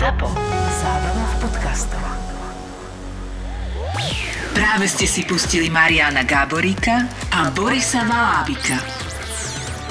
ZAPO. 0.00 0.32
Zábrná 0.80 1.24
v 1.28 1.34
podcastov. 1.44 2.00
Práve 4.56 4.88
ste 4.88 5.04
si 5.04 5.28
pustili 5.28 5.68
Mariana 5.68 6.24
Gáboríka 6.24 7.04
a 7.28 7.52
Borisa 7.52 8.08
Valábika. 8.08 8.80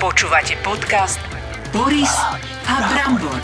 Počúvate 0.02 0.58
podcast 0.66 1.22
Boris 1.70 2.10
a 2.66 2.90
Brambor. 2.90 3.38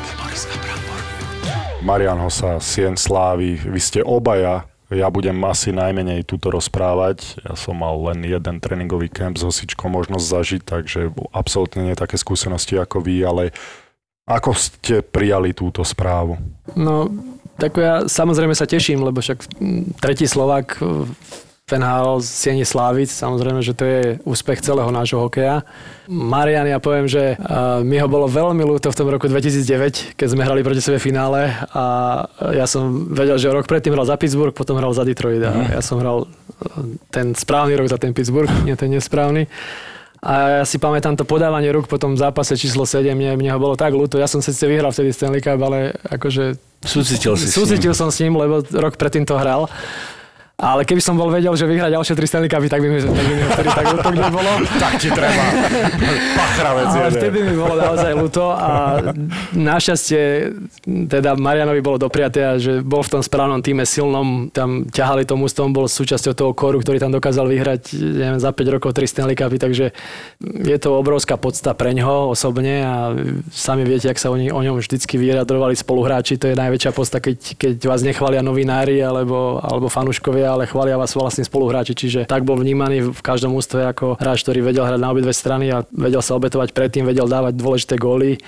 Marian 1.86 2.18
Hosa, 2.18 2.57
Sien 2.57 2.97
Slávy, 2.97 3.61
vy 3.61 3.77
ste 3.77 4.02
obaja 4.02 4.66
ja 4.93 5.09
budem 5.09 5.34
asi 5.50 5.73
najmenej 5.73 6.29
túto 6.29 6.54
rozprávať. 6.54 7.41
Ja 7.41 7.57
som 7.57 7.82
mal 7.82 7.97
len 8.05 8.21
jeden 8.21 8.61
tréningový 8.61 9.09
kemp 9.09 9.34
s 9.34 9.41
hosičkou 9.41 9.89
možnosť 9.89 10.25
zažiť, 10.29 10.61
takže 10.61 11.09
absolútne 11.34 11.89
nie 11.89 11.97
také 11.97 12.21
skúsenosti 12.21 12.77
ako 12.77 13.02
vy, 13.02 13.25
ale 13.25 13.43
ako 14.26 14.57
ste 14.57 15.05
prijali 15.05 15.54
túto 15.54 15.86
správu? 15.86 16.38
No, 16.73 17.14
tak 17.62 17.78
ja 17.78 18.09
samozrejme 18.09 18.58
sa 18.58 18.66
teším, 18.66 19.05
lebo 19.05 19.22
však 19.22 19.45
tretí 20.02 20.26
Slovak 20.26 20.82
Penhal 21.66 22.22
z 22.22 22.30
Sieni 22.30 22.62
Slávic, 22.62 23.09
samozrejme, 23.09 23.58
že 23.66 23.73
to 23.73 23.90
je 23.90 24.02
úspech 24.22 24.62
celého 24.62 24.85
nášho 24.94 25.18
hokeja. 25.18 25.66
Marian, 26.05 26.70
ja 26.70 26.77
poviem, 26.77 27.09
že 27.09 27.34
uh, 27.41 27.82
mi 27.82 27.98
ho 27.98 28.05
bolo 28.05 28.30
veľmi 28.30 28.62
ľúto 28.62 28.94
v 28.94 28.98
tom 29.02 29.09
roku 29.09 29.26
2009, 29.26 30.13
keď 30.13 30.27
sme 30.30 30.46
hrali 30.46 30.62
proti 30.62 30.77
sebe 30.77 31.02
finále 31.02 31.49
a 31.73 31.85
ja 32.54 32.70
som 32.70 33.10
vedel, 33.10 33.41
že 33.41 33.49
rok 33.49 33.66
predtým 33.66 33.98
hral 33.98 34.05
za 34.05 34.13
Pittsburgh, 34.13 34.54
potom 34.54 34.77
hral 34.77 34.94
za 34.94 35.02
Detroit 35.02 35.41
a 35.41 35.57
mm. 35.57 35.70
ja 35.73 35.82
som 35.82 35.98
hral 35.98 36.30
ten 37.10 37.34
správny 37.34 37.73
rok 37.82 37.90
za 37.90 37.98
ten 37.98 38.13
Pittsburgh, 38.13 38.49
nie 38.62 38.77
ten 38.77 38.94
nesprávny. 38.94 39.49
A 40.25 40.61
ja 40.61 40.65
si 40.65 40.81
pamätám 40.81 41.13
to 41.13 41.21
podávanie 41.21 41.70
rúk 41.70 41.85
po 41.85 42.02
tom 42.02 42.17
zápase 42.17 42.57
číslo 42.57 42.81
7, 42.81 43.13
mne, 43.13 43.38
mne 43.38 43.53
ho 43.53 43.61
bolo 43.61 43.77
tak 43.77 43.93
ľúto. 43.93 44.17
Ja 44.17 44.25
som 44.25 44.41
síce 44.41 44.65
vyhral 44.65 44.89
vtedy 44.89 45.13
Stanley 45.13 45.38
Cup, 45.38 45.61
ale 45.61 45.93
akože... 46.09 46.57
Súcitil 46.81 47.38
si 47.38 47.45
Súcitil 47.45 47.93
som 47.93 48.09
s 48.09 48.17
ním, 48.25 48.34
lebo 48.34 48.65
rok 48.65 48.98
predtým 48.98 49.21
to 49.21 49.38
hral. 49.38 49.70
Ale 50.55 50.87
keby 50.87 51.03
som 51.03 51.20
bol 51.20 51.27
vedel, 51.27 51.51
že 51.59 51.67
vyhrá 51.67 51.91
ďalšie 51.91 52.15
tri 52.15 52.31
Stanley 52.31 52.48
Cupy, 52.48 52.71
tak 52.71 52.79
by 52.79 52.87
mi, 52.87 53.03
tak 53.03 53.11
by 53.11 53.34
mi 53.35 53.43
vtedy 53.43 53.70
tak 53.75 53.85
ľúto 53.91 54.11
nebolo. 54.15 54.51
tak 54.79 54.93
ti 55.03 55.09
treba. 55.11 55.43
Pachravec 56.39 56.87
Ale 56.95 57.11
vtedy 57.11 57.37
mi 57.43 57.53
bolo 57.59 57.75
naozaj 57.75 58.11
ľúto 58.15 58.55
a 58.55 58.71
našťastie 59.51 60.23
teda 61.11 61.35
Marianovi 61.35 61.83
bolo 61.83 61.99
dopriaté 61.99 62.39
a 62.48 62.55
že 62.55 62.79
bol 62.79 63.03
v 63.03 63.20
tom 63.20 63.21
správnom 63.21 63.59
týme 63.59 63.83
silnom, 63.83 64.47
tam 64.47 64.88
ťahali 64.88 65.28
tomu 65.28 65.51
tom, 65.51 65.75
bol 65.75 65.91
súčasťou 65.91 66.31
toho 66.31 66.51
koru, 66.56 66.79
ktorý 66.79 67.03
tam 67.03 67.11
dokázal 67.11 67.51
vyhrať 67.51 67.91
neviem, 68.00 68.39
za 68.39 68.56
5 68.56 68.75
rokov 68.79 68.95
tri 68.95 69.11
Stanley 69.11 69.35
Cupy, 69.35 69.59
takže 69.59 69.91
je 70.39 70.78
to 70.79 70.95
obrovská 70.95 71.35
podsta 71.35 71.75
pre 71.75 71.91
ňoho 71.91 72.31
osobne 72.31 72.79
a 72.79 73.11
sami 73.51 73.83
viete, 73.83 74.07
ak 74.07 74.16
sa 74.16 74.31
o, 74.31 74.39
o 74.39 74.61
ňom 74.63 74.79
vždycky 74.79 75.19
vyjadrovali 75.19 75.75
spoluhráči, 75.75 76.39
to 76.39 76.47
je 76.47 76.56
najväčšia 76.56 76.91
podsta, 76.95 77.19
keď, 77.19 77.59
keď 77.59 77.75
vás 77.91 78.07
nechvália 78.07 78.39
novinári 78.39 79.03
alebo, 79.03 79.59
alebo 79.59 79.91
fanúškovia 79.91 80.44
ale 80.46 80.69
chvália 80.69 80.96
vás 80.96 81.18
vlastne 81.18 81.44
spoluhráči, 81.44 81.97
čiže 81.97 82.29
tak 82.29 82.46
bol 82.46 82.56
vnímaný 82.56 83.12
v 83.12 83.22
každom 83.25 83.57
ústve 83.57 83.84
ako 83.90 84.22
hráč, 84.22 84.46
ktorý 84.46 84.62
vedel 84.62 84.85
hrať 84.85 85.01
na 85.01 85.12
obidve 85.12 85.34
strany 85.34 85.74
a 85.74 85.84
vedel 85.91 86.22
sa 86.22 86.38
obetovať 86.38 86.72
predtým, 86.72 87.03
vedel 87.03 87.25
dávať 87.25 87.57
dôležité 87.57 87.96
góly. 88.00 88.40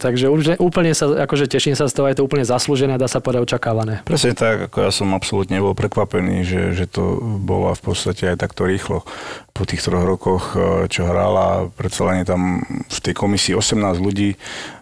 Takže 0.00 0.32
úplne 0.56 0.96
sa, 0.96 1.28
akože 1.28 1.44
teším 1.44 1.76
sa 1.76 1.84
z 1.84 1.92
toho, 1.92 2.08
je 2.08 2.16
to 2.16 2.24
úplne 2.24 2.40
zaslúžené, 2.48 2.96
dá 2.96 3.04
sa 3.04 3.20
povedať 3.20 3.52
očakávané. 3.52 4.00
Presne 4.08 4.32
tak, 4.32 4.72
ako 4.72 4.88
ja 4.88 4.90
som 4.90 5.12
absolútne 5.12 5.60
nebol 5.60 5.76
prekvapený, 5.76 6.40
že, 6.48 6.72
že 6.72 6.88
to 6.88 7.20
bolo 7.20 7.68
v 7.76 7.82
podstate 7.84 8.32
aj 8.32 8.40
takto 8.40 8.64
rýchlo 8.64 9.04
po 9.52 9.62
tých 9.68 9.84
troch 9.84 10.08
rokoch, 10.08 10.56
eh, 10.56 10.88
čo 10.88 11.04
hrala. 11.04 11.68
Predsa 11.76 12.08
len 12.08 12.24
je 12.24 12.26
tam 12.32 12.64
v 12.88 12.98
tej 13.04 13.12
komisii 13.12 13.52
18 13.52 14.00
ľudí 14.00 14.40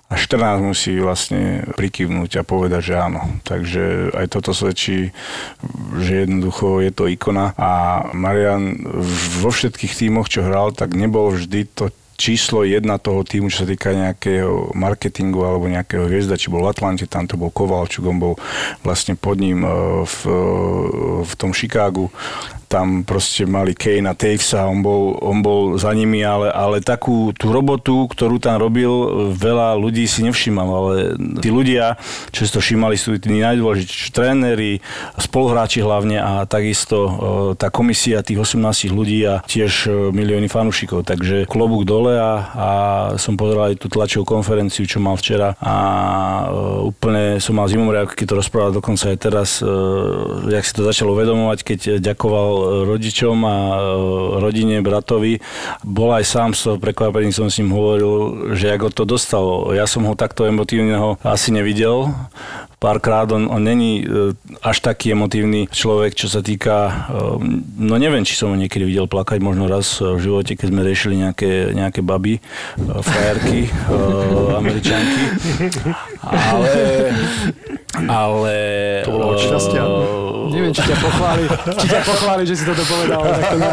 a 0.09 0.17
14 0.17 0.64
musí 0.64 0.97
vlastne 0.97 1.69
prikyvnúť 1.77 2.41
a 2.41 2.48
povedať, 2.48 2.81
že 2.81 2.95
áno. 2.97 3.20
Takže 3.45 4.17
aj 4.17 4.27
toto 4.33 4.56
svedčí, 4.56 5.12
že 6.01 6.25
jednoducho 6.25 6.81
je 6.81 6.92
to 6.97 7.05
ikona. 7.12 7.53
A 7.61 8.03
Marian 8.17 8.89
vo 9.45 9.53
všetkých 9.53 9.92
tímoch, 9.92 10.33
čo 10.33 10.48
hral, 10.48 10.73
tak 10.73 10.97
nebol 10.97 11.36
vždy 11.36 11.68
to 11.77 11.92
číslo 12.18 12.67
jedna 12.67 12.98
toho 12.98 13.23
týmu, 13.23 13.47
čo 13.47 13.63
sa 13.63 13.68
týka 13.70 13.95
nejakého 13.95 14.74
marketingu 14.74 15.45
alebo 15.45 15.70
nejakého 15.70 16.11
hviezda, 16.11 16.35
či 16.35 16.51
bol 16.51 16.67
v 16.67 16.74
Atlante, 16.74 17.07
tam 17.07 17.30
to 17.30 17.39
bol 17.39 17.52
Kovalčuk, 17.55 18.11
on 18.11 18.18
bol 18.18 18.35
vlastne 18.83 19.14
pod 19.14 19.39
ním 19.39 19.63
e, 19.63 19.70
v, 20.02 20.18
e, 20.27 20.42
v 21.23 21.33
tom 21.39 21.55
Chicagu 21.55 22.11
tam 22.68 23.02
proste 23.02 23.48
mali 23.48 23.73
Kane 23.73 24.12
a 24.12 24.14
Tavesa, 24.14 24.68
on 24.68 24.84
bol, 24.84 25.17
on 25.24 25.40
bol 25.40 25.80
za 25.80 25.90
nimi, 25.96 26.20
ale, 26.20 26.52
ale 26.52 26.84
takú 26.84 27.33
tú 27.33 27.48
robotu, 27.48 28.05
ktorú 28.12 28.36
tam 28.36 28.61
robil, 28.61 28.92
veľa 29.33 29.80
ľudí 29.80 30.05
si 30.05 30.20
nevšímal, 30.20 30.68
ale 30.68 30.95
tí 31.40 31.48
ľudia, 31.48 31.96
čo 32.30 32.45
si 32.45 32.52
to 32.52 32.61
všímali, 32.61 33.01
sú 33.01 33.17
tí 33.17 33.33
najdôležitejší 33.33 34.08
tréneri, 34.12 34.84
spoluhráči 35.17 35.80
hlavne 35.80 36.20
a 36.20 36.45
takisto 36.45 36.96
e, 36.98 37.11
tá 37.56 37.73
komisia 37.73 38.20
tých 38.20 38.45
18 38.45 38.92
ľudí 38.92 39.24
a 39.24 39.40
tiež 39.48 39.73
e, 39.89 39.90
milióny 40.12 40.52
fanúšikov, 40.52 41.08
takže 41.08 41.48
klobúk 41.48 41.89
dole 41.89 42.20
a, 42.20 42.33
a 42.52 42.68
som 43.17 43.40
pozeral 43.40 43.73
aj 43.73 43.80
tú 43.80 43.89
tlačovú 43.89 44.29
konferenciu, 44.29 44.85
čo 44.85 45.00
mal 45.00 45.17
včera 45.17 45.56
a 45.56 45.77
e, 46.45 46.46
úplne 46.85 47.40
som 47.40 47.56
mal 47.56 47.70
zimomriavky, 47.70 48.12
keď 48.12 48.27
to 48.29 48.39
rozprával 48.45 48.73
dokonca 48.77 49.08
aj 49.08 49.18
teraz, 49.18 49.50
jak 50.48 50.64
si 50.67 50.73
to 50.74 50.83
začalo 50.85 51.14
uvedomovať, 51.14 51.58
keď 51.64 51.80
ďakoval 52.02 52.58
rodičom 52.89 53.36
a 53.45 53.57
e, 53.57 53.80
rodine, 54.42 54.80
bratovi. 54.83 55.41
Bol 55.85 56.11
aj 56.14 56.24
sám 56.24 56.51
z 56.55 56.61
toho 56.64 56.77
prekvapený, 56.77 57.30
som 57.35 57.51
s 57.51 57.58
ním 57.61 57.74
hovoril, 57.74 58.52
že 58.55 58.73
ako 58.73 58.89
to 58.92 59.05
dostalo. 59.07 59.70
Ja 59.74 59.86
som 59.86 60.07
ho 60.07 60.14
takto 60.19 60.46
emotívneho 60.46 61.20
asi 61.23 61.51
nevidel 61.55 62.13
párkrát. 62.79 63.27
On, 63.35 63.51
on 63.51 63.63
není 63.63 64.07
e, 64.07 64.35
až 64.63 64.80
taký 64.80 65.13
emotívny 65.13 65.67
človek, 65.67 66.14
čo 66.14 66.30
sa 66.30 66.41
týka, 66.41 66.77
e, 66.86 66.92
no 67.83 67.95
neviem, 67.98 68.23
či 68.23 68.39
som 68.39 68.55
ho 68.55 68.57
niekedy 68.57 68.86
videl 68.86 69.11
plakať, 69.11 69.42
možno 69.42 69.67
raz 69.67 69.98
v 69.98 70.18
živote, 70.23 70.55
keď 70.55 70.67
sme 70.70 70.86
riešili 70.86 71.14
nejaké, 71.18 71.74
nejaké 71.74 72.01
baby, 72.07 72.39
frajerky, 72.79 73.67
američanky. 74.55 75.23
Ale, 76.28 76.72
ale... 78.05 78.56
To 79.05 79.11
bolo 79.16 79.24
od 79.33 79.39
šťastia. 79.40 79.83
Neviem, 80.48 80.72
či 80.72 80.80
ťa 80.80 80.96
pochváli, 80.96 81.44
či 81.77 81.86
ťa 81.92 82.00
pochváli, 82.08 82.42
že 82.48 82.55
si 82.56 82.64
toto 82.64 82.84
povedal. 82.89 83.20
Tak 83.20 83.44
to 83.52 83.56
na, 83.61 83.70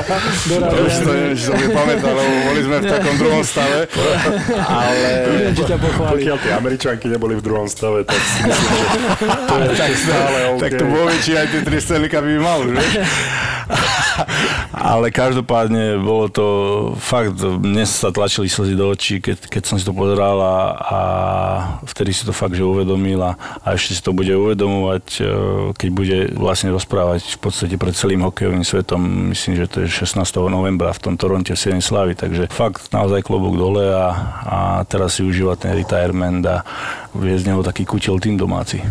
to 0.68 0.76
už 0.84 0.94
to 1.00 1.12
neviem, 1.16 1.36
či 1.36 1.44
som 1.48 1.56
mi 1.56 1.68
pamätal, 1.72 2.14
lebo 2.16 2.36
boli 2.52 2.62
sme 2.68 2.76
v 2.84 2.86
takom 2.92 3.16
druhom 3.16 3.44
stave. 3.48 3.80
Ale... 4.60 5.08
Neviem, 5.32 5.54
či 5.56 5.64
ťa 5.64 5.78
pochváli. 5.80 6.12
Pokiaľ 6.20 6.38
tie 6.44 6.52
američanky 6.52 7.06
neboli 7.08 7.34
v 7.40 7.44
druhom 7.44 7.68
stave, 7.72 8.04
tak 8.04 8.20
si 8.20 8.40
myslím, 8.44 8.76
že 8.76 8.88
to 9.48 9.56
je 9.56 9.70
tak 9.76 9.92
stále 9.96 10.38
okay. 10.56 10.62
Tak 10.68 10.72
to 10.80 10.86
vo 10.88 11.04
či 11.24 11.32
aj 11.40 11.48
tie 11.52 11.62
tri 11.64 11.80
by 11.80 12.36
mal, 12.44 12.60
že? 12.68 12.80
Ale 14.76 15.08
každopádne 15.08 15.96
bolo 16.04 16.28
to 16.28 16.46
fakt, 17.00 17.40
mne 17.40 17.88
sa 17.88 18.12
tlačili 18.12 18.52
slzy 18.52 18.76
do 18.76 18.92
očí, 18.92 19.24
keď, 19.24 19.48
keď 19.48 19.64
som 19.64 19.80
si 19.80 19.88
to 19.88 19.96
pozeral 19.96 20.36
a, 20.44 20.58
a 20.76 21.00
vtedy 21.88 22.12
si 22.12 22.28
to 22.28 22.36
fakt, 22.36 22.60
že 22.60 22.68
uvedomil 22.68 23.24
a, 23.24 23.40
ešte 23.72 23.96
si 23.96 24.02
to 24.04 24.12
bude 24.12 24.36
uvedomovať, 24.36 25.06
e, 25.24 25.32
keď 25.80 25.90
bude 25.96 26.18
vlastne 26.36 26.76
rozprávať 26.76 27.24
v 27.24 27.40
podstate 27.40 27.80
pred 27.80 27.96
celým 27.96 28.28
hokejovým 28.28 28.68
svetom. 28.68 29.32
Myslím, 29.32 29.64
že 29.64 29.72
to 29.72 29.88
je 29.88 29.88
16. 29.88 30.20
novembra 30.52 30.92
v 30.92 31.00
tom 31.08 31.16
Toronte 31.16 31.56
v 31.56 31.62
Siene 31.62 31.80
Slavy, 31.80 32.20
takže 32.20 32.52
fakt 32.52 32.92
naozaj 32.92 33.24
klobúk 33.24 33.56
dole 33.56 33.96
a, 33.96 34.12
a 34.44 34.58
teraz 34.84 35.16
si 35.16 35.24
užíva 35.24 35.56
ten 35.56 35.72
retirement 35.72 36.44
a 36.44 36.68
vie 37.16 37.40
z 37.40 37.48
neho 37.48 37.64
taký 37.64 37.88
kutil 37.88 38.20
tým 38.20 38.36
domáci. 38.36 38.84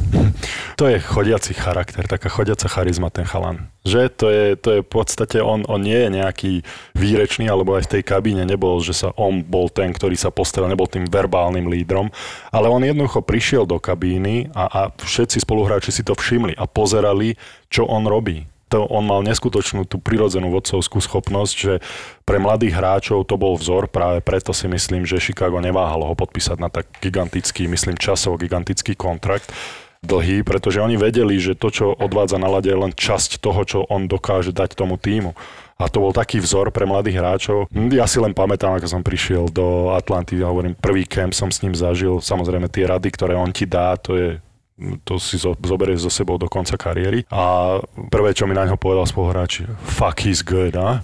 To 0.80 0.88
je 0.88 0.96
chodiaci 0.96 1.52
charakter, 1.52 2.08
taká 2.08 2.32
chodiaca 2.32 2.66
charizma 2.72 3.12
ten 3.12 3.28
chalan. 3.28 3.68
Že 3.84 4.02
to 4.16 4.26
je, 4.32 4.44
to 4.56 4.68
je 4.72 4.80
v 4.80 4.88
podstate, 4.88 5.38
on, 5.44 5.60
on 5.74 5.82
nie 5.82 5.98
je 5.98 6.08
nejaký 6.08 6.52
výrečný, 6.94 7.50
alebo 7.50 7.74
aj 7.74 7.90
v 7.90 7.92
tej 7.98 8.02
kabíne 8.06 8.46
nebol, 8.46 8.78
že 8.78 8.94
sa 8.94 9.10
on 9.18 9.42
bol 9.42 9.66
ten, 9.66 9.90
ktorý 9.90 10.14
sa 10.14 10.30
postaral, 10.30 10.70
nebol 10.70 10.86
tým 10.86 11.10
verbálnym 11.10 11.66
lídrom, 11.66 12.14
ale 12.54 12.70
on 12.70 12.86
jednoducho 12.86 13.20
prišiel 13.20 13.66
do 13.66 13.82
kabíny 13.82 14.54
a, 14.54 14.64
a 14.70 14.80
všetci 14.94 15.42
spoluhráči 15.42 15.90
si 15.90 16.06
to 16.06 16.14
všimli 16.14 16.54
a 16.54 16.64
pozerali, 16.70 17.34
čo 17.68 17.84
on 17.84 18.06
robí 18.06 18.46
to 18.74 18.82
on 18.90 19.06
mal 19.06 19.22
neskutočnú 19.22 19.86
tú 19.86 20.02
prirodzenú 20.02 20.50
vodcovskú 20.50 20.98
schopnosť, 20.98 21.54
že 21.54 21.74
pre 22.26 22.42
mladých 22.42 22.74
hráčov 22.74 23.22
to 23.22 23.38
bol 23.38 23.54
vzor, 23.54 23.86
práve 23.86 24.18
preto 24.18 24.50
si 24.50 24.66
myslím, 24.66 25.06
že 25.06 25.22
Chicago 25.22 25.62
neváhalo 25.62 26.10
ho 26.10 26.18
podpísať 26.18 26.58
na 26.58 26.66
tak 26.66 26.90
gigantický, 26.98 27.70
myslím 27.70 27.94
časovo 27.94 28.34
gigantický 28.34 28.98
kontrakt 28.98 29.54
dlhý, 30.04 30.44
pretože 30.44 30.84
oni 30.84 31.00
vedeli, 31.00 31.40
že 31.40 31.56
to, 31.56 31.72
čo 31.72 31.86
odvádza 31.96 32.36
na 32.36 32.50
lade, 32.50 32.68
je 32.68 32.76
len 32.76 32.92
časť 32.92 33.40
toho, 33.40 33.62
čo 33.64 33.78
on 33.88 34.10
dokáže 34.10 34.52
dať 34.52 34.76
tomu 34.76 35.00
týmu. 35.00 35.32
A 35.74 35.90
to 35.90 35.98
bol 35.98 36.14
taký 36.14 36.38
vzor 36.38 36.70
pre 36.70 36.86
mladých 36.86 37.18
hráčov. 37.18 37.66
Ja 37.90 38.06
si 38.06 38.22
len 38.22 38.30
pamätám, 38.30 38.78
ako 38.78 38.86
som 38.86 39.02
prišiel 39.02 39.50
do 39.50 39.90
Atlanty, 39.90 40.38
ja 40.38 40.46
hovorím, 40.46 40.78
prvý 40.78 41.02
camp 41.02 41.34
som 41.34 41.50
s 41.50 41.66
ním 41.66 41.74
zažil. 41.74 42.22
Samozrejme 42.22 42.70
tie 42.70 42.86
rady, 42.86 43.10
ktoré 43.10 43.34
on 43.34 43.50
ti 43.50 43.66
dá, 43.66 43.98
to 43.98 44.14
je 44.14 44.28
to 45.06 45.22
si 45.22 45.38
zo, 45.38 45.54
zoberieš 45.54 46.06
so 46.06 46.10
sebou 46.10 46.34
do 46.34 46.50
konca 46.50 46.74
kariéry. 46.74 47.22
A 47.30 47.78
prvé, 48.10 48.34
čo 48.34 48.50
mi 48.50 48.58
na 48.58 48.66
ňo 48.66 48.74
povedal 48.74 49.06
spoluhráč, 49.06 49.62
fuck 49.86 50.18
he's 50.26 50.42
good, 50.42 50.74
a? 50.74 50.98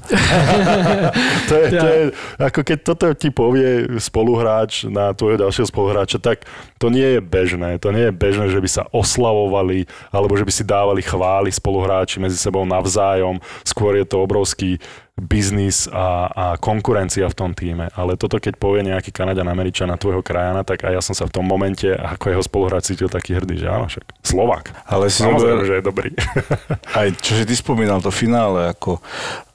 to, 1.49 1.55
je, 1.55 1.67
to 1.71 1.87
je, 1.87 2.03
ako 2.43 2.61
keď 2.67 2.79
toto 2.83 3.07
ti 3.15 3.31
povie 3.31 3.87
spoluhráč 4.03 4.91
na 4.91 5.15
tvojho 5.15 5.47
ďalšieho 5.47 5.71
spoluhráča, 5.71 6.19
tak 6.19 6.51
to 6.83 6.91
nie 6.91 7.19
je 7.19 7.21
bežné. 7.23 7.79
To 7.79 7.95
nie 7.95 8.11
je 8.11 8.15
bežné, 8.15 8.51
že 8.51 8.59
by 8.59 8.69
sa 8.69 8.83
oslavovali 8.91 9.87
alebo 10.11 10.35
že 10.35 10.43
by 10.43 10.53
si 10.53 10.67
dávali 10.67 11.07
chvály 11.07 11.55
spoluhráči 11.55 12.19
medzi 12.19 12.43
sebou 12.43 12.67
navzájom. 12.67 13.39
Skôr 13.63 13.95
je 13.95 14.07
to 14.07 14.27
obrovský 14.27 14.83
biznis 15.21 15.85
a, 15.93 16.27
a 16.33 16.45
konkurencia 16.57 17.29
v 17.29 17.37
tom 17.37 17.51
týme. 17.53 17.93
Ale 17.93 18.17
toto, 18.17 18.41
keď 18.41 18.57
povie 18.57 18.89
nejaký 18.89 19.13
Kanaďan 19.13 19.53
Američan 19.53 19.93
na 19.93 20.01
tvojho 20.01 20.25
krajana, 20.25 20.65
tak 20.65 20.89
aj 20.89 20.93
ja 20.97 21.03
som 21.05 21.13
sa 21.13 21.29
v 21.29 21.35
tom 21.37 21.45
momente, 21.45 21.93
ako 21.93 22.33
jeho 22.33 22.43
spoluhráč 22.43 22.97
cítil 22.97 23.13
taký 23.13 23.37
hrdý, 23.37 23.61
že 23.61 23.69
áno, 23.69 23.87
však 23.87 24.25
Slovak. 24.25 24.73
Ale 24.89 25.13
si 25.13 25.21
Samozrejme, 25.21 25.61
zober- 25.61 25.69
že 25.69 25.75
je 25.77 25.85
dobrý. 25.85 26.11
Aj 27.01 27.09
čo 27.21 27.37
si 27.37 27.45
ty 27.45 27.55
spomínal, 27.55 28.01
to 28.01 28.09
finále, 28.09 28.73
ako 28.73 28.99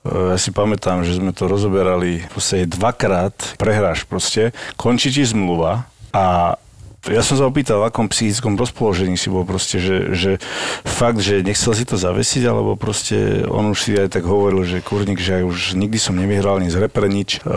e, 0.05 0.35
ja 0.35 0.37
si 0.37 0.53
pamätám, 0.53 1.01
že 1.01 1.17
sme 1.17 1.33
to 1.33 1.49
rozoberali 1.49 2.21
podstate 2.35 2.69
dvakrát, 2.69 3.33
prehráš 3.57 4.05
proste, 4.05 4.53
končí 4.77 5.09
ti 5.09 5.25
zmluva 5.25 5.89
a 6.13 6.55
ja 7.11 7.21
som 7.21 7.37
sa 7.37 7.45
opýtal, 7.45 7.83
v 7.83 7.89
akom 7.91 8.09
psychickom 8.09 8.57
rozpoložení 8.57 9.19
si 9.19 9.29
bol 9.29 9.45
proste, 9.45 9.77
že, 9.77 10.15
že 10.15 10.31
fakt, 10.81 11.21
že 11.21 11.45
nechcel 11.45 11.77
si 11.77 11.85
to 11.85 11.99
zavesiť, 11.99 12.43
alebo 12.49 12.73
proste 12.79 13.45
on 13.45 13.69
už 13.69 13.77
si 13.77 13.91
aj 13.93 14.17
tak 14.17 14.25
hovoril, 14.25 14.65
že 14.65 14.81
kurník, 14.81 15.21
že 15.21 15.41
aj 15.41 15.43
už 15.45 15.59
nikdy 15.77 15.97
som 16.01 16.17
nevyhral 16.17 16.57
ani 16.57 16.71
z 16.71 16.81
repre 16.81 17.05
nič 17.05 17.43
uh, 17.43 17.51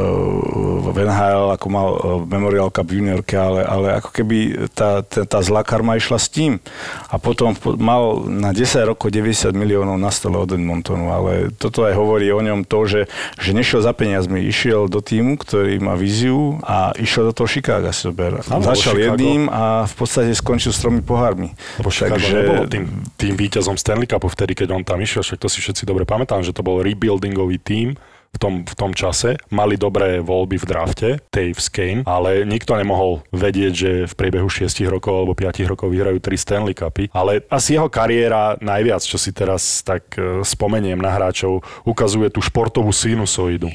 v 0.84 0.96
NHL, 0.96 1.54
ako 1.54 1.66
mal 1.70 1.88
uh, 1.94 1.98
Memorial 2.26 2.68
Cup 2.68 2.90
juniorke, 2.90 3.38
ale, 3.38 3.64
ale 3.64 3.86
ako 4.02 4.10
keby 4.12 4.38
tá, 4.74 5.00
tá, 5.06 5.24
tá 5.24 5.38
zlá 5.40 5.64
karma 5.64 5.96
išla 5.96 6.18
s 6.20 6.28
tým. 6.28 6.60
A 7.08 7.16
potom 7.16 7.56
mal 7.80 8.26
na 8.28 8.52
10 8.52 8.90
rokov 8.90 9.14
90 9.14 9.54
miliónov 9.54 9.96
na 9.96 10.12
stole 10.12 10.36
od 10.36 10.50
Edmontonu, 10.50 11.08
ale 11.08 11.54
toto 11.56 11.86
aj 11.88 11.94
hovorí 11.96 12.28
o 12.34 12.42
ňom 12.42 12.68
to, 12.68 12.84
že, 12.84 13.00
že 13.40 13.56
nešiel 13.56 13.80
za 13.80 13.96
peniazmi, 13.96 14.44
išiel 14.44 14.90
do 14.90 15.00
týmu, 15.00 15.40
ktorý 15.40 15.80
má 15.80 15.96
víziu 15.96 16.60
a 16.66 16.92
išiel 16.98 17.30
do 17.30 17.32
toho 17.32 17.48
Chicaga 17.48 17.94
si 17.94 18.08
zober. 18.10 18.40
Začal 18.42 18.96
Chicago. 18.96 19.14
jedným 19.14 19.37
a 19.46 19.86
v 19.86 19.94
podstate 19.94 20.34
skončil 20.34 20.74
s 20.74 20.82
tromi 20.82 20.98
pohármi. 20.98 21.54
Lebo 21.78 21.94
Chicago 21.94 22.26
nebolo 22.26 22.66
tým, 22.66 22.84
tým 23.14 23.34
víťazom 23.38 23.78
Stanley 23.78 24.10
Cupu 24.10 24.26
vtedy, 24.26 24.58
keď 24.58 24.74
on 24.74 24.82
tam 24.82 24.98
išiel, 24.98 25.22
však 25.22 25.38
to 25.38 25.46
si 25.46 25.62
všetci 25.62 25.86
dobre 25.86 26.02
pamätám, 26.02 26.42
že 26.42 26.50
to 26.50 26.66
bol 26.66 26.82
rebuildingový 26.82 27.62
tím 27.62 27.94
v 28.34 28.38
tom, 28.38 28.54
v 28.64 28.74
tom 28.76 28.92
čase. 28.92 29.40
Mali 29.48 29.80
dobré 29.80 30.20
voľby 30.20 30.60
v 30.60 30.64
drafte, 30.68 31.08
Taves 31.32 31.72
Kane, 31.72 32.04
ale 32.04 32.44
nikto 32.44 32.76
nemohol 32.76 33.24
vedieť, 33.32 33.72
že 33.72 33.90
v 34.04 34.14
priebehu 34.14 34.48
6 34.50 34.84
rokov 34.88 35.14
alebo 35.14 35.32
5 35.32 35.70
rokov 35.70 35.88
vyhrajú 35.88 36.18
3 36.20 36.36
Stanley 36.36 36.74
Cupy. 36.76 37.08
Ale 37.16 37.44
asi 37.48 37.76
jeho 37.76 37.88
kariéra 37.88 38.60
najviac, 38.60 39.00
čo 39.00 39.16
si 39.16 39.32
teraz 39.32 39.80
tak 39.80 40.12
e, 40.16 40.44
spomeniem 40.44 41.00
na 41.00 41.12
hráčov, 41.12 41.64
ukazuje 41.88 42.28
tú 42.28 42.44
športovú 42.44 42.92
sinusoidu. 42.92 43.72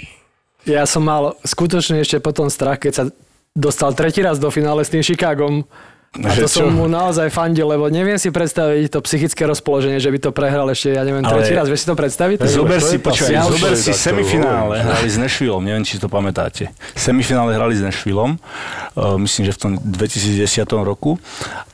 Ja 0.64 0.88
som 0.88 1.04
mal 1.04 1.36
skutočne 1.44 2.00
ešte 2.00 2.24
potom 2.24 2.48
strach, 2.48 2.80
keď 2.80 2.94
sa 2.96 3.04
dostal 3.54 3.94
tretí 3.94 4.22
raz 4.26 4.42
do 4.42 4.50
finále 4.50 4.82
s 4.82 4.90
tým 4.90 5.06
Chicagom. 5.06 5.62
A 6.14 6.30
Že 6.30 6.46
to 6.46 6.50
som 6.62 6.68
čo? 6.70 6.78
mu 6.78 6.86
naozaj 6.86 7.34
fandil, 7.34 7.66
lebo 7.66 7.90
neviem 7.90 8.22
si 8.22 8.30
predstaviť 8.30 8.86
to 8.86 9.02
psychické 9.02 9.50
rozpoloženie, 9.50 9.98
že 9.98 10.14
by 10.14 10.20
to 10.22 10.30
prehral 10.30 10.70
ešte, 10.70 10.94
ja 10.94 11.02
neviem, 11.02 11.26
Ale- 11.26 11.42
tretí 11.42 11.58
raz. 11.58 11.66
Vieš 11.66 11.82
si 11.82 11.88
to 11.90 11.98
predstaviť? 11.98 12.38
Zober 12.46 12.78
si, 12.78 13.02
sinusoida, 13.02 13.50
zober 13.50 13.74
si 13.74 13.92
semifinále, 13.98 14.78
hrali 14.78 15.10
s 15.10 15.18
Nashvilleom, 15.18 15.66
neviem, 15.66 15.82
či 15.82 15.98
si 15.98 16.02
to 16.02 16.06
pamätáte. 16.14 16.70
Semifinále 16.94 17.58
hrali 17.58 17.74
s 17.74 17.82
Nashvilleom, 17.82 18.38
uh, 18.38 19.18
myslím, 19.18 19.50
že 19.50 19.58
v 19.58 19.60
tom 19.60 19.72
2010 19.82 20.70
roku. 20.86 21.18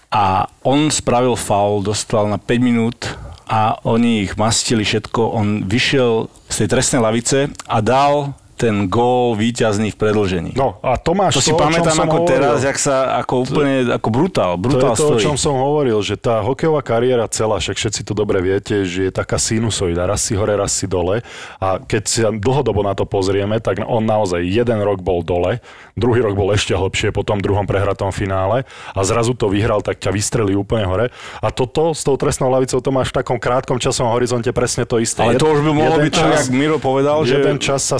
A 0.08 0.48
on 0.64 0.88
spravil 0.88 1.36
faul, 1.36 1.84
dostal 1.84 2.32
na 2.32 2.40
5 2.40 2.64
minút 2.64 3.12
a 3.44 3.76
oni 3.84 4.24
ich 4.24 4.40
mastili 4.40 4.88
všetko. 4.88 5.36
On 5.36 5.68
vyšiel 5.68 6.32
z 6.48 6.56
tej 6.64 6.68
trestnej 6.80 7.04
lavice 7.04 7.52
a 7.68 7.78
dal 7.84 8.40
ten 8.60 8.92
gól 8.92 9.40
víťazný 9.40 9.96
v 9.96 9.98
predlžení. 9.98 10.52
No 10.52 10.76
a 10.84 11.00
to 11.00 11.16
máš 11.16 11.40
to 11.40 11.42
si 11.48 11.56
o 11.56 11.58
pamätám 11.58 11.96
ako 11.96 12.28
hovoril. 12.28 12.32
teraz, 12.36 12.58
jak 12.60 12.76
sa 12.76 13.16
ako 13.24 13.48
úplne 13.48 13.88
ako 13.88 14.10
brutál, 14.12 14.60
To 14.60 14.64
brutál 14.68 14.92
je 14.92 15.00
to, 15.00 15.06
o 15.08 15.10
stojí. 15.16 15.24
čom 15.24 15.36
som 15.40 15.56
hovoril, 15.56 15.96
že 16.04 16.20
tá 16.20 16.44
hokejová 16.44 16.84
kariéra 16.84 17.32
celá, 17.32 17.64
však 17.64 17.80
všetci 17.80 18.02
to 18.04 18.12
dobre 18.12 18.44
viete, 18.44 18.84
že 18.84 19.08
je 19.08 19.12
taká 19.16 19.40
sinusoida, 19.40 20.04
raz 20.04 20.28
si 20.28 20.36
hore, 20.36 20.60
raz 20.60 20.76
si 20.76 20.92
dole. 20.92 21.24
A 21.64 21.80
keď 21.80 22.04
sa 22.04 22.30
dlhodobo 22.36 22.84
na 22.84 22.92
to 22.92 23.08
pozrieme, 23.08 23.64
tak 23.64 23.80
on 23.88 24.04
naozaj 24.04 24.44
jeden 24.44 24.84
rok 24.84 25.00
bol 25.00 25.24
dole, 25.24 25.64
druhý 25.96 26.20
rok 26.20 26.36
bol 26.36 26.52
ešte 26.52 26.76
hlbšie 26.76 27.16
po 27.16 27.24
tom 27.24 27.40
druhom 27.40 27.64
prehratom 27.64 28.12
finále 28.12 28.68
a 28.92 29.00
zrazu 29.08 29.32
to 29.40 29.48
vyhral, 29.48 29.80
tak 29.80 30.04
ťa 30.04 30.12
vystrelí 30.12 30.52
úplne 30.60 30.84
hore. 30.84 31.16
A 31.40 31.48
toto 31.56 31.96
s 31.96 32.04
tou 32.04 32.20
trestnou 32.20 32.52
lavicou 32.52 32.84
to 32.84 32.92
máš 32.92 33.16
v 33.16 33.24
takom 33.24 33.40
krátkom 33.40 33.80
časovom 33.80 34.12
horizonte 34.12 34.52
presne 34.52 34.84
to 34.84 35.00
isté. 35.00 35.24
Ale 35.24 35.40
to 35.40 35.48
už 35.48 35.64
by 35.64 35.72
mohlo 35.72 35.96
byť 36.04 36.12
tak, 36.12 36.32
jak 36.44 36.50
Miro 36.52 36.76
povedal, 36.82 37.24
že... 37.24 37.40
Jeden 37.40 37.62
čas 37.62 37.86
sa 37.88 37.96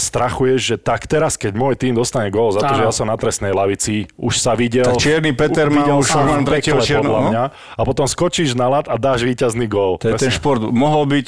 strachuješ, 0.50 0.62
že 0.66 0.78
tak 0.82 1.06
teraz, 1.06 1.38
keď 1.38 1.54
môj 1.54 1.78
tým 1.78 1.94
dostane 1.94 2.34
gól 2.34 2.50
za 2.50 2.66
to, 2.66 2.74
Áno. 2.74 2.78
že 2.82 2.84
ja 2.90 2.94
som 2.94 3.06
na 3.06 3.18
trestnej 3.18 3.54
lavici, 3.54 4.10
už 4.18 4.42
sa 4.42 4.58
videl... 4.58 4.86
Tak 4.86 4.98
Čierny 4.98 5.38
Peter 5.38 5.70
má 5.70 5.86
videl 5.86 5.98
už 6.02 6.10
len 6.18 6.42
tretieho 6.42 6.82
podľa 6.82 7.22
no. 7.22 7.30
mňa, 7.30 7.44
a 7.78 7.82
potom 7.86 8.06
skočíš 8.10 8.58
na 8.58 8.66
lat 8.66 8.90
a 8.90 8.98
dáš 8.98 9.22
víťazný 9.26 9.70
gól. 9.70 10.02
To 10.02 10.10
je 10.10 10.18
ten 10.18 10.34
šport. 10.34 10.62
Mohol 10.62 11.22
byť, 11.22 11.28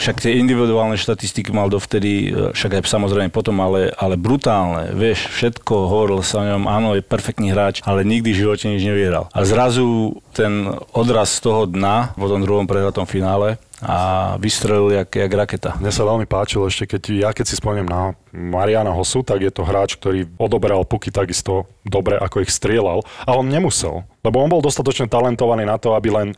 však 0.00 0.16
tie 0.24 0.40
individuálne 0.40 0.96
štatistiky 0.96 1.52
mal 1.52 1.68
dovtedy, 1.68 2.32
e, 2.32 2.56
však 2.56 2.80
aj 2.80 2.88
samozrejme 2.88 3.28
potom, 3.28 3.60
ale, 3.60 3.92
ale 4.00 4.16
brutálne. 4.16 4.96
Vieš, 4.96 5.28
všetko, 5.36 5.74
hovoril 5.92 6.24
sa 6.24 6.40
o 6.40 6.48
ňom, 6.48 6.64
áno, 6.68 6.96
je 6.96 7.04
perfektný 7.04 7.52
hráč, 7.52 7.84
ale 7.84 8.06
nikdy 8.06 8.32
v 8.32 8.40
živote 8.48 8.64
nič 8.72 8.82
nevyhral. 8.86 9.28
A 9.36 9.44
zrazu 9.44 10.16
ten 10.32 10.72
odraz 10.96 11.36
z 11.36 11.44
toho 11.44 11.68
dna 11.68 12.16
po 12.16 12.26
tom 12.30 12.40
druhom 12.40 12.64
prehratom 12.64 13.04
finále 13.04 13.60
a 13.82 13.96
vystrelil 14.38 14.94
jak, 14.94 15.10
jak 15.10 15.32
raketa. 15.34 15.70
Mne 15.82 15.90
sa 15.90 16.06
veľmi 16.06 16.26
páčilo 16.30 16.70
ešte, 16.70 16.86
keď 16.86 17.02
ja 17.10 17.30
keď 17.34 17.44
si 17.50 17.58
spomínam 17.58 17.90
na 17.90 18.02
Mariana 18.30 18.94
Hosu, 18.94 19.26
tak 19.26 19.42
je 19.42 19.50
to 19.50 19.66
hráč, 19.66 19.98
ktorý 19.98 20.30
odoberal 20.38 20.86
puky 20.86 21.10
takisto 21.10 21.66
dobre, 21.82 22.14
ako 22.14 22.46
ich 22.46 22.54
strieľal. 22.54 23.02
A 23.26 23.34
on 23.34 23.50
nemusel, 23.50 24.06
lebo 24.22 24.38
on 24.38 24.48
bol 24.48 24.62
dostatočne 24.62 25.10
talentovaný 25.10 25.66
na 25.66 25.82
to, 25.82 25.98
aby 25.98 26.14
len 26.14 26.28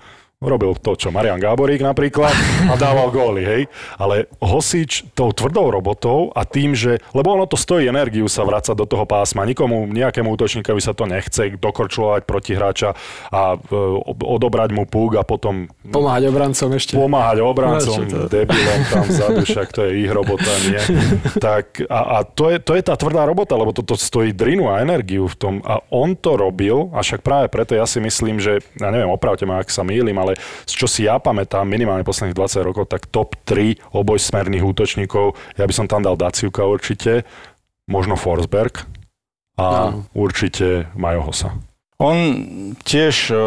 robil 0.47 0.77
to, 0.77 0.95
čo 0.95 1.09
Marian 1.09 1.41
Gáborík 1.41 1.81
napríklad 1.81 2.33
a 2.69 2.75
dával 2.77 3.09
góly, 3.09 3.43
hej. 3.43 3.63
Ale 3.97 4.29
Hosič 4.39 5.09
tou 5.13 5.31
tvrdou 5.31 5.69
robotou 5.69 6.29
a 6.33 6.45
tým, 6.45 6.73
že, 6.73 7.01
lebo 7.13 7.33
ono 7.33 7.45
to 7.45 7.57
stojí 7.57 7.87
energiu 7.87 8.29
sa 8.29 8.45
vrácať 8.45 8.75
do 8.75 8.85
toho 8.85 9.05
pásma, 9.05 9.45
nikomu, 9.45 9.85
nejakému 9.87 10.29
útočníkovi 10.31 10.81
sa 10.81 10.93
to 10.93 11.05
nechce 11.05 11.57
dokorčulovať 11.57 12.23
protihráča 12.25 12.91
a 13.31 13.43
e, 13.55 13.59
odobrať 14.21 14.71
mu 14.73 14.85
púk 14.85 15.17
a 15.17 15.25
potom 15.25 15.67
Pomáhať 15.85 16.29
obrancom 16.29 16.69
ešte. 16.75 16.93
pomáhať 16.97 17.39
obrancom, 17.41 17.97
No, 18.05 18.27
debilom 18.27 18.81
tam 18.91 19.05
vzadu, 19.07 19.43
však 19.47 19.69
to 19.71 19.81
je 19.89 20.05
ich 20.05 20.11
robota, 20.11 20.51
nie? 20.67 20.81
Tak 21.39 21.83
a, 21.89 22.21
a 22.21 22.27
to, 22.27 22.51
je, 22.51 22.59
to 22.61 22.75
je 22.75 22.83
tá 22.83 22.95
tvrdá 22.95 23.25
robota, 23.25 23.55
lebo 23.55 23.71
toto 23.71 23.95
stojí 23.95 24.31
drinu 24.31 24.69
a 24.69 24.81
energiu 24.81 25.27
v 25.27 25.37
tom. 25.37 25.55
A 25.65 25.81
on 25.91 26.15
to 26.15 26.37
robil, 26.37 26.91
a 26.93 27.01
však 27.01 27.23
práve 27.23 27.47
preto 27.49 27.73
ja 27.73 27.87
si 27.87 27.99
myslím, 27.99 28.39
že, 28.39 28.61
ja 28.77 28.89
neviem, 28.91 29.09
opravte 29.09 29.47
ma, 29.47 29.59
ak 29.59 29.71
sa 29.71 29.87
mýlim, 29.87 30.15
ale 30.15 30.34
z 30.39 30.73
čo 30.73 30.87
si 30.91 31.07
ja 31.07 31.19
pamätám, 31.19 31.67
minimálne 31.67 32.07
posledných 32.07 32.37
20 32.37 32.69
rokov, 32.69 32.91
tak 32.91 33.09
top 33.09 33.39
3 33.47 33.95
obojsmerných 33.95 34.65
útočníkov, 34.65 35.35
ja 35.57 35.65
by 35.65 35.75
som 35.75 35.87
tam 35.87 36.05
dal 36.05 36.19
Daciuka 36.19 36.63
určite, 36.67 37.25
možno 37.89 38.17
Forsberg 38.17 38.85
a 39.55 39.95
Áno. 39.95 40.09
určite 40.17 40.91
Majo 40.99 41.31
Hosa. 41.31 41.55
On 42.03 42.17
tiež 42.83 43.15
uh, 43.31 43.41